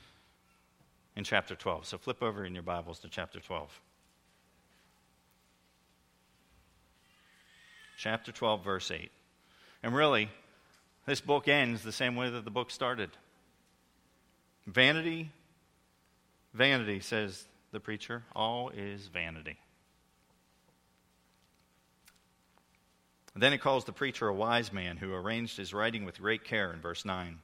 in 1.15 1.23
chapter 1.23 1.53
12. 1.53 1.85
So 1.85 1.99
flip 1.99 2.23
over 2.23 2.43
in 2.43 2.55
your 2.55 2.63
Bibles 2.63 2.97
to 3.01 3.07
chapter 3.07 3.39
12. 3.39 3.81
Chapter 7.97 8.31
12, 8.31 8.63
verse 8.63 8.91
8. 8.91 9.11
And 9.83 9.95
really, 9.95 10.29
this 11.05 11.21
book 11.21 11.47
ends 11.47 11.83
the 11.83 11.91
same 11.91 12.15
way 12.15 12.29
that 12.29 12.45
the 12.45 12.51
book 12.51 12.71
started. 12.71 13.11
Vanity, 14.67 15.31
vanity, 16.53 16.99
says 16.99 17.45
the 17.71 17.79
preacher. 17.79 18.23
All 18.35 18.69
is 18.69 19.07
vanity. 19.07 19.57
then 23.35 23.53
it 23.53 23.59
calls 23.59 23.83
the 23.83 23.91
preacher 23.91 24.27
a 24.27 24.33
wise 24.33 24.71
man 24.71 24.97
who 24.97 25.13
arranged 25.13 25.57
his 25.57 25.73
writing 25.73 26.05
with 26.05 26.21
great 26.21 26.45
care 26.45 26.71
in 26.71 26.79
verse 26.79 27.03
9. 27.03 27.39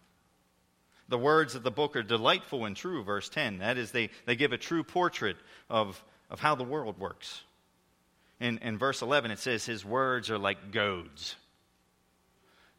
The 1.10 1.18
words 1.18 1.56
of 1.56 1.64
the 1.64 1.72
book 1.72 1.98
are 1.98 2.04
delightful 2.04 2.64
and 2.64 2.76
true, 2.76 3.04
verse 3.04 3.28
10. 3.28 3.58
That 3.58 3.78
is, 3.78 3.92
they, 3.92 4.10
they 4.26 4.38
give 4.38 4.54
a 4.54 4.58
true 4.58 4.84
portrait 4.84 5.36
of, 5.70 6.02
of 6.30 6.40
how 6.40 6.56
the 6.56 6.64
world 6.64 6.98
works. 6.98 7.42
In, 8.41 8.58
in 8.58 8.77
verse 8.77 9.01
11, 9.01 9.32
it 9.32 9.39
says, 9.39 9.65
His 9.65 9.86
words 9.86 10.30
are 10.30 10.39
like 10.39 10.71
goads. 10.71 11.36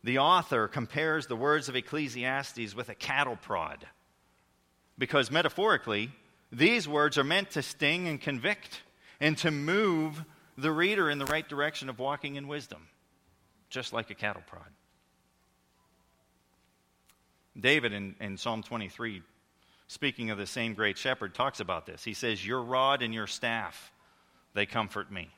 The 0.05 0.19
author 0.19 0.67
compares 0.67 1.29
the 1.29 1.37
words 1.37 1.69
of 1.69 1.77
Ecclesiastes 1.77 2.75
with 2.75 2.89
a 2.89 2.95
cattle 2.95 3.37
prod, 3.37 3.87
because 4.99 5.31
metaphorically, 5.31 6.11
these 6.51 6.89
words 6.89 7.17
are 7.17 7.25
meant 7.25 7.53
to 7.53 7.63
sting 7.63 8.09
and 8.09 8.21
convict 8.21 8.83
and 9.21 9.39
to 9.39 9.53
move 9.53 10.25
the 10.59 10.73
reader 10.73 11.09
in 11.09 11.19
the 11.19 11.27
right 11.27 11.49
direction 11.49 11.89
of 11.89 12.01
walking 12.01 12.35
in 12.35 12.49
wisdom 12.49 12.89
just 13.71 13.93
like 13.93 14.11
a 14.11 14.15
cattle 14.15 14.43
prod. 14.47 14.69
David 17.59 17.93
in, 17.93 18.15
in 18.21 18.37
Psalm 18.37 18.63
23, 18.63 19.23
speaking 19.87 20.31
of 20.31 20.39
the 20.39 20.47
same 20.47 20.75
great 20.75 20.99
shepherd, 20.99 21.35
talks 21.35 21.61
about 21.61 21.87
this. 21.87 22.05
He 22.05 22.15
says, 22.15 22.45
Your 22.47 22.63
rod 22.63 23.03
and 23.03 23.15
your 23.15 23.27
staff, 23.27 23.93
they 24.55 24.67
comfort 24.67 25.11
me. 25.11 25.31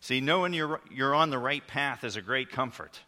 See, 0.00 0.20
knowing 0.20 0.54
you're, 0.54 0.80
you're 0.90 1.14
on 1.14 1.30
the 1.30 1.38
right 1.38 1.66
path 1.66 2.04
is 2.04 2.16
a 2.16 2.22
great 2.22 2.50
comfort. 2.50 2.98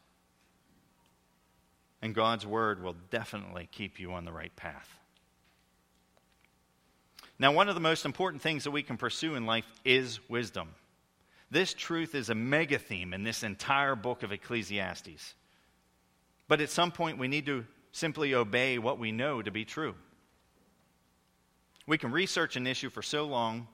And 2.03 2.15
God's 2.15 2.45
word 2.45 2.83
will 2.83 2.97
definitely 3.11 3.69
keep 3.73 3.99
you 3.99 4.13
on 4.13 4.25
the 4.25 4.33
right 4.33 4.55
path. 4.57 4.89
Now, 7.39 7.53
one 7.53 7.69
of 7.69 7.75
the 7.75 7.81
most 7.81 8.05
important 8.05 8.43
things 8.43 8.65
that 8.65 8.71
we 8.71 8.83
can 8.83 8.97
pursue 8.97 9.35
in 9.35 9.47
life 9.47 9.67
is 9.85 10.21
wisdom. 10.29 10.69
This 11.51 11.75
truth 11.75 12.15
is 12.15 12.29
a 12.29 12.35
mega 12.35 12.79
theme 12.79 13.13
in 13.13 13.25
this 13.25 13.43
entire 13.43 13.97
book 13.97 14.23
of 14.23 14.33
Ecclesiastes. 14.33 15.35
But 16.49 16.61
at 16.61 16.71
some 16.71 16.93
point, 16.93 17.19
we 17.19 17.29
need 17.29 17.47
to 17.47 17.65
simply 17.93 18.35
obey 18.35 18.79
what 18.79 18.99
we 18.99 19.13
know 19.13 19.41
to 19.41 19.51
be 19.51 19.65
true. 19.65 19.95
We 21.87 21.99
can 21.99 22.13
research 22.13 22.57
an 22.57 22.67
issue 22.67 22.91
for 22.91 23.03
so 23.03 23.25
long 23.25 23.67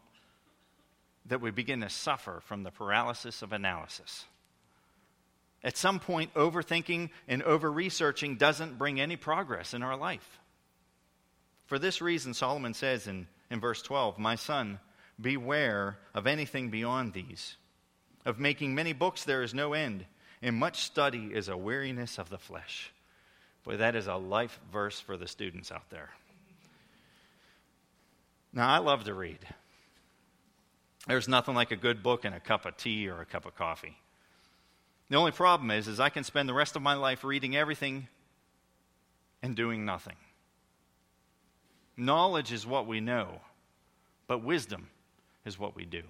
that 1.29 1.41
we 1.41 1.51
begin 1.51 1.81
to 1.81 1.89
suffer 1.89 2.41
from 2.45 2.63
the 2.63 2.71
paralysis 2.71 3.43
of 3.43 3.53
analysis. 3.53 4.25
At 5.63 5.77
some 5.77 5.99
point, 5.99 6.35
overthinking 6.35 7.11
and 7.27 7.43
over 7.43 7.71
researching 7.71 8.37
doesn't 8.37 8.79
bring 8.79 9.01
any 9.01 9.17
progress 9.17 9.75
in 9.75 9.83
our 9.83 9.97
life. 9.97 10.39
For 11.67 11.79
this 11.79 12.01
reason, 12.01 12.33
Solomon 12.33 12.75
says 12.75 13.07
in, 13.07 13.27
in 13.51 13.61
verse 13.61 13.83
12, 13.83 14.19
My 14.19 14.37
son, 14.37 14.79
beware 15.21 15.99
of 16.15 16.27
anything 16.27 16.71
beyond 16.71 17.13
these. 17.13 17.57
Of 18.25 18.39
making 18.39 18.75
many 18.75 18.93
books 18.93 19.25
there 19.25 19.43
is 19.43 19.55
no 19.55 19.73
end, 19.73 20.05
and 20.43 20.57
much 20.57 20.83
study 20.83 21.31
is 21.33 21.49
a 21.49 21.57
weariness 21.57 22.19
of 22.19 22.31
the 22.31 22.39
flesh. 22.39 22.93
Boy, 23.65 23.77
that 23.79 23.97
is 23.97 24.07
a 24.07 24.15
life 24.15 24.59
verse 24.73 25.01
for 25.01 25.17
the 25.17 25.27
students 25.27 25.73
out 25.73 25.91
there. 25.91 26.11
Now, 28.53 28.69
I 28.69 28.79
love 28.79 29.05
to 29.05 29.15
read. 29.15 29.41
There's 31.09 31.27
nothing 31.27 31.55
like 31.55 31.73
a 31.73 31.77
good 31.77 32.03
book 32.03 32.25
and 32.25 32.35
a 32.35 32.41
cup 32.41 32.67
of 32.67 32.77
tea 32.77 33.09
or 33.09 33.21
a 33.21 33.27
cup 33.27 33.47
of 33.47 33.57
coffee. 33.57 33.97
The 35.09 35.17
only 35.17 35.33
problem 35.33 35.71
is, 35.71 35.89
is 35.89 35.99
I 35.99 36.11
can 36.11 36.23
spend 36.23 36.49
the 36.49 36.55
rest 36.55 36.77
of 36.77 36.83
my 36.83 36.95
life 36.95 37.25
reading 37.25 37.57
everything 37.57 38.09
and 39.43 39.57
doing 39.57 39.87
nothing. 39.87 40.17
Knowledge 41.97 42.53
is 42.53 42.67
what 42.67 42.87
we 42.87 43.01
know, 43.01 43.41
but 44.27 44.45
wisdom 44.45 44.89
is 45.47 45.59
what 45.59 45.75
we 45.75 45.87
do. 45.87 46.03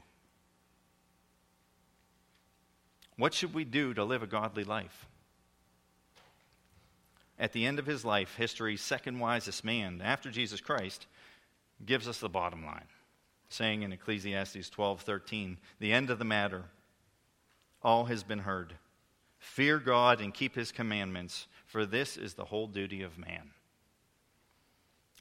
What 3.17 3.35
should 3.35 3.55
we 3.55 3.65
do 3.65 3.95
to 3.95 4.05
live 4.05 4.23
a 4.23 4.27
godly 4.27 4.65
life? 4.65 5.07
At 7.39 7.53
the 7.53 7.67
end 7.67 7.79
of 7.79 7.87
his 7.87 8.05
life, 8.05 8.35
history's 8.35 8.81
second 8.81 9.21
wisest 9.21 9.65
man, 9.65 10.03
after 10.05 10.31
Jesus 10.31 10.61
Christ, 10.61 11.07
gives 11.87 12.09
us 12.09 12.19
the 12.19 12.29
bottom 12.29 12.67
line, 12.67 12.89
saying 13.49 13.83
in 13.83 13.93
Ecclesiastes 13.93 14.71
12:13, 14.71 15.59
"The 15.79 15.93
end 15.93 16.11
of 16.11 16.19
the 16.19 16.25
matter, 16.25 16.71
all 17.83 18.07
has 18.07 18.23
been 18.23 18.41
heard. 18.41 18.79
Fear 19.39 19.79
God 19.79 20.21
and 20.21 20.35
keep 20.35 20.55
his 20.55 20.73
commandments, 20.73 21.47
for 21.67 21.87
this 21.87 22.17
is 22.17 22.35
the 22.35 22.47
whole 22.47 22.67
duty 22.67 23.03
of 23.03 23.19
man." 23.19 23.53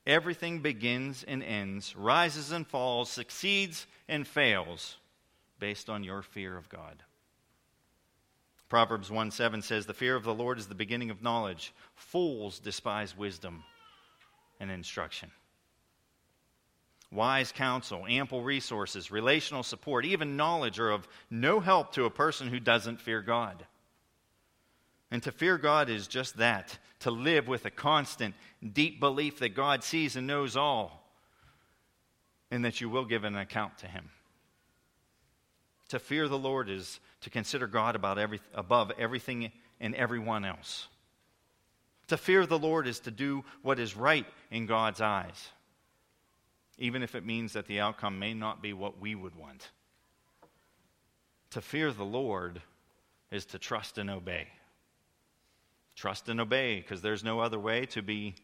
Everything 0.05 0.61
begins 0.61 1.23
and 1.23 1.43
ends, 1.43 1.95
rises 1.95 2.51
and 2.51 2.65
falls, 2.65 3.11
succeeds 3.11 3.87
and 4.07 4.25
fails 4.25 4.97
based 5.59 5.89
on 5.89 6.03
your 6.03 6.21
fear 6.21 6.55
of 6.55 6.69
God. 6.69 7.03
Proverbs 8.69 9.09
1 9.09 9.31
7 9.31 9.61
says, 9.61 9.85
The 9.85 9.93
fear 9.93 10.15
of 10.15 10.23
the 10.23 10.33
Lord 10.33 10.59
is 10.59 10.67
the 10.67 10.75
beginning 10.75 11.09
of 11.09 11.21
knowledge. 11.21 11.73
Fools 11.95 12.59
despise 12.59 13.17
wisdom 13.17 13.63
and 14.59 14.69
instruction. 14.69 15.31
Wise 17.11 17.51
counsel, 17.51 18.05
ample 18.07 18.41
resources, 18.41 19.11
relational 19.11 19.63
support, 19.63 20.05
even 20.05 20.35
knowledge 20.35 20.79
are 20.79 20.91
of 20.91 21.07
no 21.29 21.59
help 21.59 21.93
to 21.93 22.05
a 22.05 22.09
person 22.09 22.49
who 22.49 22.59
doesn't 22.59 22.99
fear 22.99 23.21
God. 23.21 23.65
And 25.09 25.23
to 25.23 25.31
fear 25.31 25.57
God 25.57 25.89
is 25.89 26.07
just 26.07 26.37
that 26.37 26.77
to 26.99 27.11
live 27.11 27.47
with 27.47 27.65
a 27.65 27.71
constant, 27.71 28.35
deep 28.73 28.99
belief 28.99 29.39
that 29.39 29.55
God 29.55 29.83
sees 29.83 30.15
and 30.15 30.27
knows 30.27 30.57
all, 30.57 31.07
and 32.51 32.65
that 32.65 32.81
you 32.81 32.89
will 32.89 33.05
give 33.05 33.23
an 33.23 33.37
account 33.37 33.77
to 33.79 33.87
Him. 33.87 34.09
To 35.89 35.99
fear 35.99 36.27
the 36.27 36.37
Lord 36.37 36.69
is 36.69 36.99
to 37.21 37.29
consider 37.29 37.67
God 37.67 37.95
about 37.95 38.17
every, 38.17 38.41
above 38.53 38.91
everything 38.97 39.51
and 39.79 39.95
everyone 39.95 40.43
else. 40.43 40.87
To 42.07 42.17
fear 42.17 42.45
the 42.45 42.59
Lord 42.59 42.87
is 42.87 42.99
to 43.01 43.11
do 43.11 43.43
what 43.61 43.79
is 43.79 43.95
right 43.95 44.25
in 44.51 44.65
God's 44.65 45.01
eyes, 45.01 45.49
even 46.77 47.03
if 47.03 47.15
it 47.15 47.25
means 47.25 47.53
that 47.53 47.67
the 47.67 47.79
outcome 47.79 48.19
may 48.19 48.33
not 48.33 48.61
be 48.61 48.73
what 48.73 48.99
we 48.99 49.15
would 49.15 49.35
want. 49.35 49.69
To 51.51 51.61
fear 51.61 51.91
the 51.91 52.03
Lord 52.03 52.61
is 53.31 53.45
to 53.45 53.59
trust 53.59 53.97
and 53.97 54.09
obey. 54.09 54.47
Trust 55.95 56.29
and 56.29 56.39
obey, 56.39 56.77
because 56.77 57.01
there's 57.01 57.23
no 57.23 57.39
other 57.39 57.59
way 57.59 57.85
to 57.87 58.01
be 58.01 58.35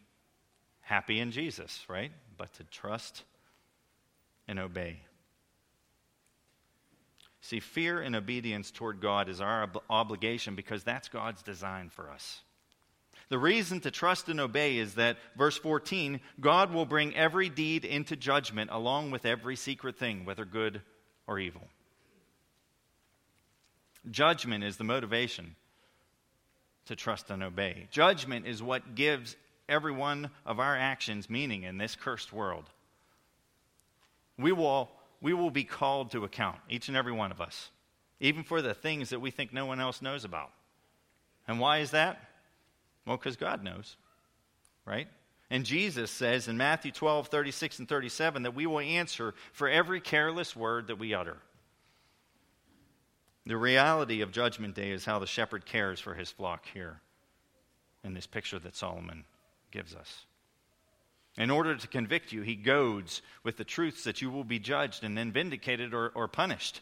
happy 0.81 1.19
in 1.19 1.31
Jesus, 1.31 1.85
right? 1.87 2.11
But 2.37 2.53
to 2.53 2.63
trust 2.63 3.23
and 4.47 4.59
obey. 4.59 4.99
See, 7.41 7.59
fear 7.59 8.01
and 8.01 8.15
obedience 8.15 8.71
toward 8.71 9.01
God 9.01 9.27
is 9.27 9.41
our 9.41 9.63
ob- 9.63 9.83
obligation 9.89 10.55
because 10.55 10.83
that's 10.83 11.09
God's 11.09 11.43
design 11.43 11.89
for 11.89 12.09
us. 12.09 12.41
The 13.33 13.39
reason 13.39 13.79
to 13.79 13.89
trust 13.89 14.29
and 14.29 14.39
obey 14.39 14.77
is 14.77 14.93
that, 14.93 15.17
verse 15.35 15.57
14, 15.57 16.21
God 16.39 16.71
will 16.71 16.85
bring 16.85 17.15
every 17.15 17.49
deed 17.49 17.83
into 17.83 18.15
judgment 18.15 18.69
along 18.71 19.09
with 19.09 19.25
every 19.25 19.55
secret 19.55 19.97
thing, 19.97 20.23
whether 20.23 20.45
good 20.45 20.83
or 21.25 21.39
evil. 21.39 21.67
Judgment 24.11 24.63
is 24.63 24.77
the 24.77 24.83
motivation 24.83 25.55
to 26.85 26.95
trust 26.95 27.31
and 27.31 27.41
obey. 27.41 27.87
Judgment 27.89 28.45
is 28.45 28.61
what 28.61 28.93
gives 28.93 29.35
every 29.67 29.93
one 29.93 30.29
of 30.45 30.59
our 30.59 30.77
actions 30.77 31.27
meaning 31.27 31.63
in 31.63 31.79
this 31.79 31.95
cursed 31.95 32.31
world. 32.31 32.69
We 34.37 34.51
will, 34.51 34.91
we 35.21 35.33
will 35.33 35.49
be 35.49 35.63
called 35.63 36.11
to 36.11 36.23
account, 36.23 36.59
each 36.69 36.87
and 36.87 36.95
every 36.95 37.13
one 37.13 37.31
of 37.31 37.41
us, 37.41 37.71
even 38.19 38.43
for 38.43 38.61
the 38.61 38.75
things 38.75 39.09
that 39.09 39.21
we 39.21 39.31
think 39.31 39.51
no 39.51 39.65
one 39.65 39.79
else 39.79 40.03
knows 40.03 40.23
about. 40.23 40.51
And 41.47 41.59
why 41.59 41.79
is 41.79 41.89
that? 41.89 42.29
Well, 43.05 43.17
because 43.17 43.35
God 43.35 43.63
knows, 43.63 43.97
right? 44.85 45.07
And 45.49 45.65
Jesus 45.65 46.09
says 46.09 46.47
in 46.47 46.57
Matthew 46.57 46.91
12, 46.91 47.27
36 47.27 47.79
and 47.79 47.87
37 47.87 48.43
that 48.43 48.55
we 48.55 48.65
will 48.65 48.79
answer 48.79 49.33
for 49.51 49.69
every 49.69 50.01
careless 50.01 50.55
word 50.55 50.87
that 50.87 50.99
we 50.99 51.13
utter. 51.13 51.37
The 53.45 53.57
reality 53.57 54.21
of 54.21 54.31
Judgment 54.31 54.73
Day 54.73 54.91
is 54.91 55.05
how 55.05 55.19
the 55.19 55.27
shepherd 55.27 55.65
cares 55.65 55.99
for 55.99 56.13
his 56.13 56.31
flock 56.31 56.65
here 56.73 57.01
in 58.03 58.13
this 58.13 58.25
picture 58.25 58.59
that 58.59 58.75
Solomon 58.75 59.25
gives 59.71 59.93
us. 59.93 60.25
In 61.37 61.49
order 61.49 61.75
to 61.75 61.87
convict 61.87 62.31
you, 62.31 62.41
he 62.41 62.55
goads 62.55 63.21
with 63.43 63.57
the 63.57 63.63
truths 63.63 64.03
that 64.03 64.21
you 64.21 64.29
will 64.29 64.43
be 64.43 64.59
judged 64.59 65.03
and 65.03 65.17
then 65.17 65.31
vindicated 65.31 65.93
or, 65.93 66.09
or 66.15 66.27
punished. 66.27 66.81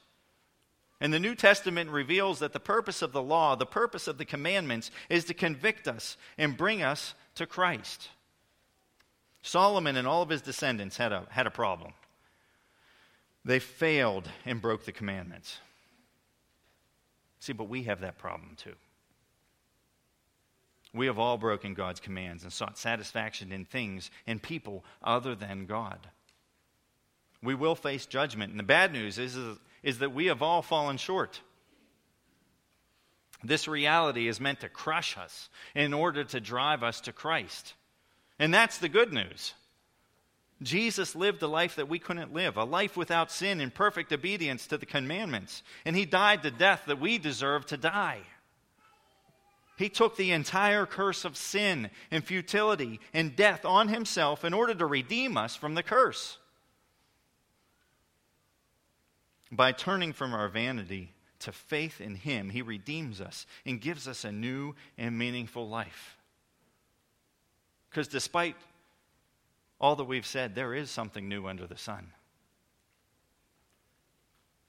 And 1.02 1.12
the 1.12 1.20
New 1.20 1.34
Testament 1.34 1.90
reveals 1.90 2.40
that 2.40 2.54
the 2.54 2.60
purpose 2.60 3.02
of 3.02 3.12
the 3.12 3.24
law, 3.24 3.56
the 3.56 3.66
purpose 3.66 4.08
of 4.08 4.20
the 4.20 4.26
commandments, 4.26 4.92
is 5.10 5.26
to 5.26 5.34
convict 5.34 5.88
us 5.88 6.16
and 6.38 6.56
bring 6.56 6.84
us 6.84 7.16
to 7.36 7.48
Christ. 7.48 8.10
Solomon 9.42 9.98
and 9.98 10.08
all 10.08 10.22
of 10.22 10.30
his 10.30 10.44
descendants 10.44 10.98
had 10.98 11.12
a, 11.12 11.26
had 11.32 11.48
a 11.48 11.52
problem. 11.52 11.94
They 13.44 13.58
failed 13.58 14.30
and 14.46 14.62
broke 14.62 14.86
the 14.86 14.92
commandments. 14.92 15.58
See, 17.40 17.54
but 17.54 17.68
we 17.68 17.84
have 17.84 18.02
that 18.02 18.20
problem 18.20 18.56
too. 18.56 18.76
We 20.94 21.08
have 21.08 21.18
all 21.18 21.40
broken 21.40 21.74
God's 21.74 22.00
commands 22.00 22.44
and 22.44 22.54
sought 22.54 22.78
satisfaction 22.78 23.52
in 23.52 23.66
things 23.66 24.12
and 24.28 24.44
people 24.44 24.84
other 25.02 25.34
than 25.34 25.66
God. 25.66 25.98
We 27.42 27.56
will 27.56 27.76
face 27.76 28.06
judgment. 28.06 28.52
And 28.52 28.60
the 28.60 28.64
bad 28.64 28.94
news 28.94 29.18
is, 29.18 29.36
is, 29.36 29.58
is 29.84 30.00
that 30.00 30.14
we 30.14 30.28
have 30.28 30.42
all 30.42 30.62
fallen 30.62 30.98
short. 30.98 31.42
This 33.44 33.68
reality 33.68 34.28
is 34.28 34.40
meant 34.40 34.60
to 34.60 34.70
crush 34.70 35.18
us 35.18 35.50
in 35.74 35.94
order 35.94 36.24
to 36.24 36.40
drive 36.40 36.84
us 36.84 37.02
to 37.02 37.12
Christ. 37.12 37.74
And 38.38 38.54
that's 38.54 38.78
the 38.78 38.90
good 38.90 39.12
news. 39.14 39.54
Jesus 40.62 41.16
lived 41.16 41.42
a 41.42 41.48
life 41.48 41.76
that 41.78 41.90
we 41.90 41.98
couldn't 41.98 42.34
live, 42.34 42.56
a 42.56 42.64
life 42.64 42.96
without 42.96 43.32
sin 43.32 43.60
in 43.60 43.72
perfect 43.72 44.14
obedience 44.14 44.68
to 44.68 44.78
the 44.78 44.86
commandments. 44.86 45.64
And 45.86 45.96
he 45.96 46.06
died 46.06 46.44
the 46.44 46.52
death 46.52 46.84
that 46.86 47.00
we 47.00 47.18
deserve 47.18 47.66
to 47.68 47.78
die. 47.78 48.22
He 49.78 49.90
took 49.90 50.16
the 50.16 50.32
entire 50.32 50.86
curse 50.86 51.26
of 51.26 51.36
sin 51.36 51.90
and 52.12 52.24
futility 52.24 53.00
and 53.14 53.36
death 53.36 53.66
on 53.66 53.88
himself 53.88 54.46
in 54.46 54.54
order 54.54 54.76
to 54.76 54.86
redeem 54.86 55.38
us 55.38 55.56
from 55.56 55.74
the 55.74 55.82
curse. 55.82 56.38
By 59.52 59.74
turning 59.74 60.14
from 60.14 60.34
our 60.34 60.48
vanity 60.48 61.14
to 61.40 61.52
faith 61.52 62.00
in 62.00 62.16
him, 62.16 62.50
he 62.50 62.62
redeems 62.62 63.20
us 63.20 63.46
and 63.66 63.82
gives 63.82 64.08
us 64.08 64.24
a 64.24 64.32
new 64.32 64.76
and 64.98 65.18
meaningful 65.18 65.68
life. 65.68 66.18
Because 67.90 68.08
despite 68.08 68.56
all 69.80 69.98
that 69.98 70.06
we've 70.06 70.26
said, 70.26 70.56
there 70.56 70.74
is 70.74 70.90
something 70.90 71.28
new 71.28 71.48
under 71.48 71.68
the 71.68 71.78
sun. 71.78 72.14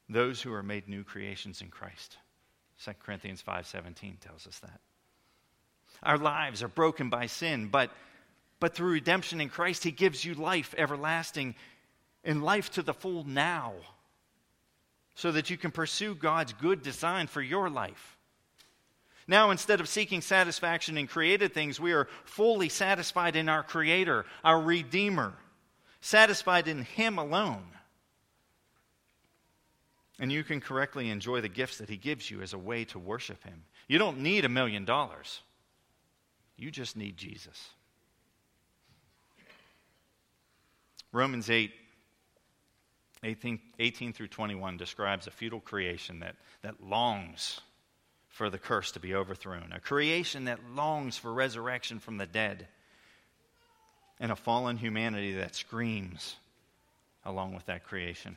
Those 0.08 0.42
who 0.42 0.52
are 0.52 0.62
made 0.62 0.88
new 0.88 1.04
creations 1.04 1.60
in 1.60 1.68
Christ. 1.68 2.18
2 2.84 2.92
Corinthians 2.94 3.42
5:17 3.42 4.18
tells 4.18 4.46
us 4.46 4.58
that. 4.58 4.80
Our 6.02 6.18
lives 6.18 6.62
are 6.62 6.68
broken 6.68 7.08
by 7.08 7.26
sin, 7.26 7.68
but 7.68 7.92
but 8.58 8.74
through 8.74 8.92
redemption 8.92 9.40
in 9.40 9.48
Christ 9.48 9.84
he 9.84 9.90
gives 9.92 10.24
you 10.24 10.34
life 10.34 10.74
everlasting 10.76 11.54
and 12.24 12.42
life 12.42 12.70
to 12.70 12.82
the 12.82 12.94
full 12.94 13.24
now 13.24 13.74
so 15.14 15.32
that 15.32 15.50
you 15.50 15.56
can 15.56 15.70
pursue 15.70 16.14
God's 16.14 16.52
good 16.54 16.82
design 16.82 17.26
for 17.26 17.42
your 17.42 17.68
life. 17.68 18.16
Now, 19.26 19.50
instead 19.50 19.80
of 19.80 19.88
seeking 19.88 20.20
satisfaction 20.20 20.98
in 20.98 21.06
created 21.06 21.54
things, 21.54 21.78
we 21.78 21.92
are 21.92 22.08
fully 22.24 22.68
satisfied 22.68 23.36
in 23.36 23.48
our 23.48 23.62
Creator, 23.62 24.26
our 24.42 24.60
Redeemer, 24.60 25.34
satisfied 26.00 26.66
in 26.66 26.82
Him 26.82 27.18
alone. 27.18 27.64
And 30.18 30.30
you 30.30 30.44
can 30.44 30.60
correctly 30.60 31.08
enjoy 31.08 31.40
the 31.40 31.48
gifts 31.48 31.78
that 31.78 31.88
He 31.88 31.96
gives 31.96 32.30
you 32.30 32.42
as 32.42 32.52
a 32.52 32.58
way 32.58 32.84
to 32.86 32.98
worship 32.98 33.42
Him. 33.44 33.64
You 33.88 33.98
don't 33.98 34.20
need 34.20 34.44
a 34.44 34.48
million 34.48 34.84
dollars, 34.84 35.40
you 36.56 36.70
just 36.70 36.96
need 36.96 37.16
Jesus. 37.16 37.70
Romans 41.12 41.50
8, 41.50 41.70
18, 43.22 43.60
18 43.78 44.12
through 44.12 44.28
21 44.28 44.76
describes 44.76 45.26
a 45.26 45.30
futile 45.30 45.60
creation 45.60 46.20
that, 46.20 46.36
that 46.62 46.82
longs 46.82 47.60
for 48.28 48.50
the 48.50 48.58
curse 48.58 48.92
to 48.92 49.00
be 49.00 49.14
overthrown, 49.14 49.72
a 49.72 49.80
creation 49.80 50.44
that 50.44 50.58
longs 50.74 51.16
for 51.18 51.32
resurrection 51.32 51.98
from 51.98 52.16
the 52.16 52.26
dead, 52.26 52.66
and 54.18 54.32
a 54.32 54.36
fallen 54.36 54.76
humanity 54.76 55.34
that 55.34 55.54
screams 55.54 56.36
along 57.24 57.54
with 57.54 57.66
that 57.66 57.84
creation. 57.84 58.36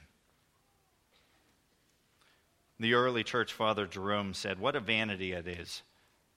The 2.79 2.93
early 2.93 3.23
church 3.23 3.53
father 3.53 3.87
Jerome 3.87 4.33
said, 4.33 4.59
What 4.59 4.75
a 4.75 4.81
vanity 4.81 5.31
it 5.31 5.47
is 5.47 5.81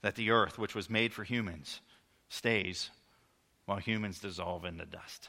that 0.02 0.14
the 0.14 0.30
earth, 0.30 0.58
which 0.58 0.74
was 0.74 0.88
made 0.88 1.12
for 1.12 1.24
humans, 1.24 1.80
stays 2.28 2.90
while 3.66 3.78
humans 3.78 4.20
dissolve 4.20 4.64
into 4.64 4.86
dust. 4.86 5.28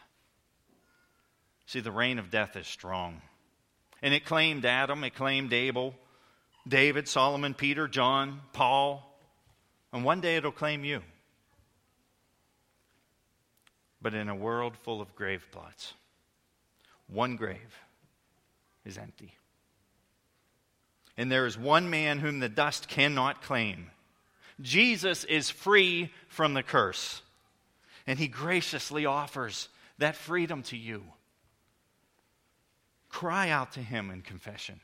See, 1.70 1.82
the 1.82 1.92
reign 1.92 2.18
of 2.18 2.32
death 2.32 2.56
is 2.56 2.66
strong. 2.66 3.22
And 4.02 4.12
it 4.12 4.26
claimed 4.26 4.66
Adam, 4.66 5.04
it 5.04 5.14
claimed 5.14 5.54
Abel, 5.54 5.94
David, 6.68 7.08
Solomon, 7.08 7.54
Peter, 7.54 7.88
John, 7.88 8.42
Paul, 8.54 9.06
and 9.94 10.04
one 10.04 10.20
day 10.20 10.36
it'll 10.36 10.52
claim 10.52 10.84
you. 10.84 11.04
But 14.02 14.16
in 14.16 14.30
a 14.30 14.36
world 14.36 14.78
full 14.78 15.00
of 15.00 15.14
grave 15.14 15.46
plots, 15.52 15.94
one 17.06 17.36
grave 17.36 17.78
is 18.84 18.98
empty. 18.98 19.36
And 21.18 21.32
there 21.32 21.46
is 21.46 21.56
one 21.56 21.92
man 21.92 22.18
whom 22.18 22.40
the 22.40 22.50
dust 22.50 22.88
cannot 22.88 23.44
claim. 23.44 23.92
Jesus 24.60 25.24
is 25.24 25.52
free 25.52 26.12
from 26.30 26.56
the 26.56 26.64
curse. 26.64 27.22
And 28.08 28.18
he 28.18 28.28
graciously 28.28 29.06
offers 29.06 29.70
that 30.00 30.16
freedom 30.16 30.64
to 30.64 30.76
you. 30.76 31.04
Cry 33.10 33.50
out 33.50 33.74
to 33.74 33.82
him 33.82 34.12
in 34.12 34.22
confession. 34.22 34.80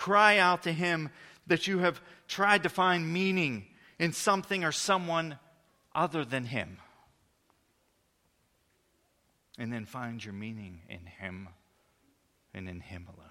Cry 0.00 0.38
out 0.38 0.62
to 0.62 0.72
Him 0.72 1.10
that 1.46 1.66
you 1.66 1.80
have 1.80 2.00
tried 2.26 2.62
to 2.62 2.70
find 2.70 3.12
meaning 3.12 3.66
in 3.98 4.14
something 4.14 4.64
or 4.64 4.72
someone 4.72 5.38
other 5.94 6.24
than 6.24 6.44
Him. 6.44 6.78
And 9.58 9.70
then 9.70 9.84
find 9.84 10.24
your 10.24 10.32
meaning 10.32 10.80
in 10.88 11.04
Him 11.04 11.50
and 12.54 12.66
in 12.66 12.80
Him 12.80 13.08
alone. 13.14 13.28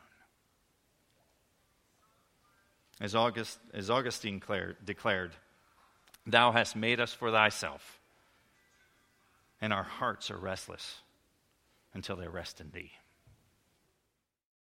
As, 3.01 3.15
August, 3.15 3.57
as 3.73 3.89
Augustine 3.89 4.37
declared, 4.37 4.77
declared, 4.85 5.31
Thou 6.27 6.51
hast 6.51 6.75
made 6.75 6.99
us 6.99 7.11
for 7.11 7.31
thyself, 7.31 7.99
and 9.59 9.73
our 9.73 9.81
hearts 9.81 10.29
are 10.29 10.37
restless 10.37 10.99
until 11.95 12.15
they 12.15 12.27
rest 12.27 12.61
in 12.61 12.69
thee. 12.69 12.91